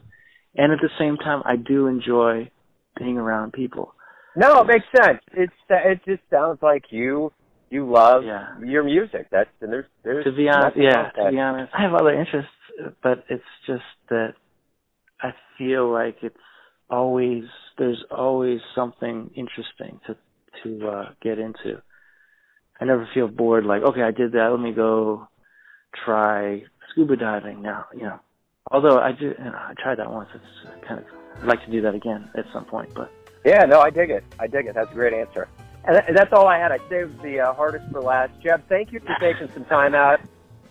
And 0.54 0.72
at 0.72 0.78
the 0.80 0.90
same 0.98 1.16
time, 1.16 1.42
I 1.44 1.56
do 1.56 1.86
enjoy 1.86 2.50
being 2.98 3.18
around 3.18 3.52
people. 3.52 3.94
No, 4.36 4.60
it 4.60 4.66
makes 4.66 4.86
sense. 4.96 5.20
It's 5.32 5.52
it 5.68 6.00
just 6.04 6.22
sounds 6.30 6.58
like 6.62 6.84
you 6.90 7.32
you 7.68 7.90
love 7.90 8.24
yeah. 8.24 8.58
your 8.64 8.84
music. 8.84 9.28
That's 9.30 9.50
and 9.60 9.72
there's 9.72 9.86
there's 10.04 10.24
to 10.24 10.32
be 10.32 10.48
honest, 10.48 10.76
yeah. 10.76 11.10
To 11.10 11.30
be 11.30 11.38
honest, 11.38 11.72
I 11.76 11.82
have 11.82 11.94
other 11.94 12.14
interests, 12.14 12.50
but 13.02 13.24
it's 13.28 13.42
just 13.66 13.82
that 14.08 14.34
I 15.20 15.30
feel 15.58 15.90
like 15.90 16.16
it's 16.22 16.36
always 16.90 17.44
there's 17.78 18.04
always 18.10 18.60
something 18.74 19.30
interesting 19.34 20.00
to 20.06 20.16
to 20.62 20.88
uh 20.88 21.08
get 21.22 21.38
into. 21.38 21.80
I 22.80 22.86
never 22.86 23.08
feel 23.12 23.28
bored 23.28 23.64
like, 23.64 23.82
okay, 23.82 24.02
I 24.02 24.10
did 24.10 24.32
that, 24.32 24.48
let 24.50 24.60
me 24.60 24.72
go 24.72 25.28
try 26.04 26.62
scuba 26.90 27.16
diving 27.16 27.62
now, 27.62 27.86
you 27.94 28.02
know. 28.02 28.20
Although 28.70 28.98
I 28.98 29.12
do 29.12 29.26
you 29.26 29.44
know, 29.44 29.52
I 29.54 29.74
tried 29.82 29.98
that 29.98 30.10
once. 30.10 30.28
It's 30.34 30.86
kind 30.86 31.00
of 31.00 31.06
I'd 31.42 31.48
like 31.48 31.64
to 31.64 31.70
do 31.70 31.82
that 31.82 31.94
again 31.94 32.28
at 32.36 32.44
some 32.52 32.64
point, 32.64 32.90
but 32.94 33.10
Yeah, 33.44 33.64
no, 33.64 33.80
I 33.80 33.90
dig 33.90 34.10
it. 34.10 34.24
I 34.38 34.46
dig 34.46 34.66
it. 34.66 34.74
That's 34.74 34.90
a 34.90 34.94
great 34.94 35.14
answer. 35.14 35.48
And, 35.86 35.96
th- 35.96 36.04
and 36.08 36.16
that's 36.16 36.32
all 36.32 36.46
I 36.46 36.58
had. 36.58 36.72
I 36.72 36.78
saved 36.90 37.22
the 37.22 37.40
uh, 37.40 37.54
hardest 37.54 37.90
for 37.90 38.00
last. 38.02 38.32
Jeb, 38.42 38.62
thank 38.68 38.92
you 38.92 39.00
for 39.00 39.16
taking 39.18 39.48
some 39.54 39.64
time 39.64 39.94
out. 39.94 40.20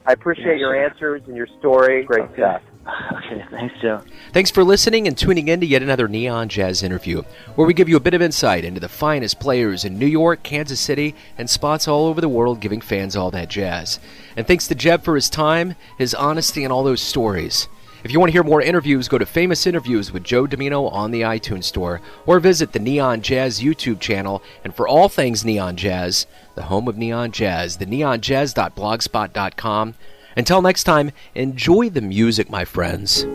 I 0.06 0.14
appreciate 0.14 0.60
Yeah, 0.60 0.68
your 0.68 0.86
answers 0.86 1.24
and 1.26 1.36
your 1.36 1.48
story. 1.60 2.04
Great 2.04 2.26
Okay. 2.26 2.42
stuff. 2.42 2.62
okay, 3.14 3.46
thanks, 3.52 3.76
Joe. 3.82 4.02
Thanks 4.34 4.52
for 4.52 4.64
listening 4.64 5.08
and 5.08 5.18
tuning 5.18 5.48
in 5.48 5.60
to 5.60 5.66
yet 5.66 5.82
another 5.82 6.08
Neon 6.08 6.50
Jazz 6.50 6.84
interview, 6.84 7.24
where 7.56 7.68
we 7.68 7.74
give 7.74 7.90
you 7.90 7.98
a 7.98 8.02
bit 8.02 8.14
of 8.14 8.22
insight 8.22 8.66
into 8.66 8.80
the 8.80 8.90
finest 8.90 9.40
players 9.40 9.86
in 9.86 10.00
New 10.00 10.06
York, 10.06 10.44
Kansas 10.44 10.80
City, 10.80 11.16
and 11.38 11.50
spots 11.50 11.88
all 11.88 12.06
over 12.06 12.22
the 12.22 12.30
world, 12.30 12.60
giving 12.60 12.82
fans 12.82 13.16
all 13.16 13.32
that 13.32 13.50
jazz. 13.50 14.00
And 14.36 14.48
thanks 14.48 14.68
to 14.68 14.76
Jeb 14.76 15.04
for 15.04 15.16
his 15.16 15.30
time, 15.30 15.76
his 15.98 16.14
honesty, 16.14 16.64
and 16.64 16.72
all 16.72 16.84
those 16.84 17.02
stories. 17.02 17.68
If 18.02 18.14
you 18.14 18.20
want 18.20 18.30
to 18.30 18.34
hear 18.34 18.44
more 18.44 18.62
interviews, 18.62 19.10
go 19.10 19.18
to 19.18 19.26
Famous 19.26 19.68
Interviews 19.68 20.14
with 20.14 20.24
Joe 20.24 20.48
Dimino 20.48 20.90
on 20.92 21.12
the 21.12 21.22
iTunes 21.22 21.66
Store, 21.66 22.00
or 22.26 22.40
visit 22.40 22.72
the 22.72 22.80
Neon 22.80 23.22
Jazz 23.22 23.60
YouTube 23.60 24.00
channel. 24.00 24.42
And 24.64 24.74
for 24.74 24.88
all 24.88 25.10
things 25.10 25.44
Neon 25.44 25.76
Jazz, 25.76 26.26
the 26.56 26.64
home 26.64 26.88
of 26.88 26.98
Neon 26.98 27.34
Jazz, 27.34 27.76
the 27.76 27.86
neonjazz.blogspot.com. 27.86 29.96
Until 30.40 30.62
next 30.62 30.86
time, 30.86 31.12
enjoy 31.36 31.90
the 31.90 32.00
music, 32.00 32.50
my 32.50 32.64
friends. 32.64 33.26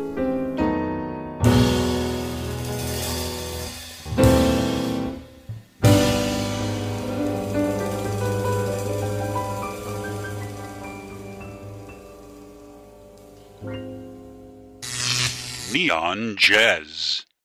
Neon 15.75 16.37
Jazz. 16.39 17.27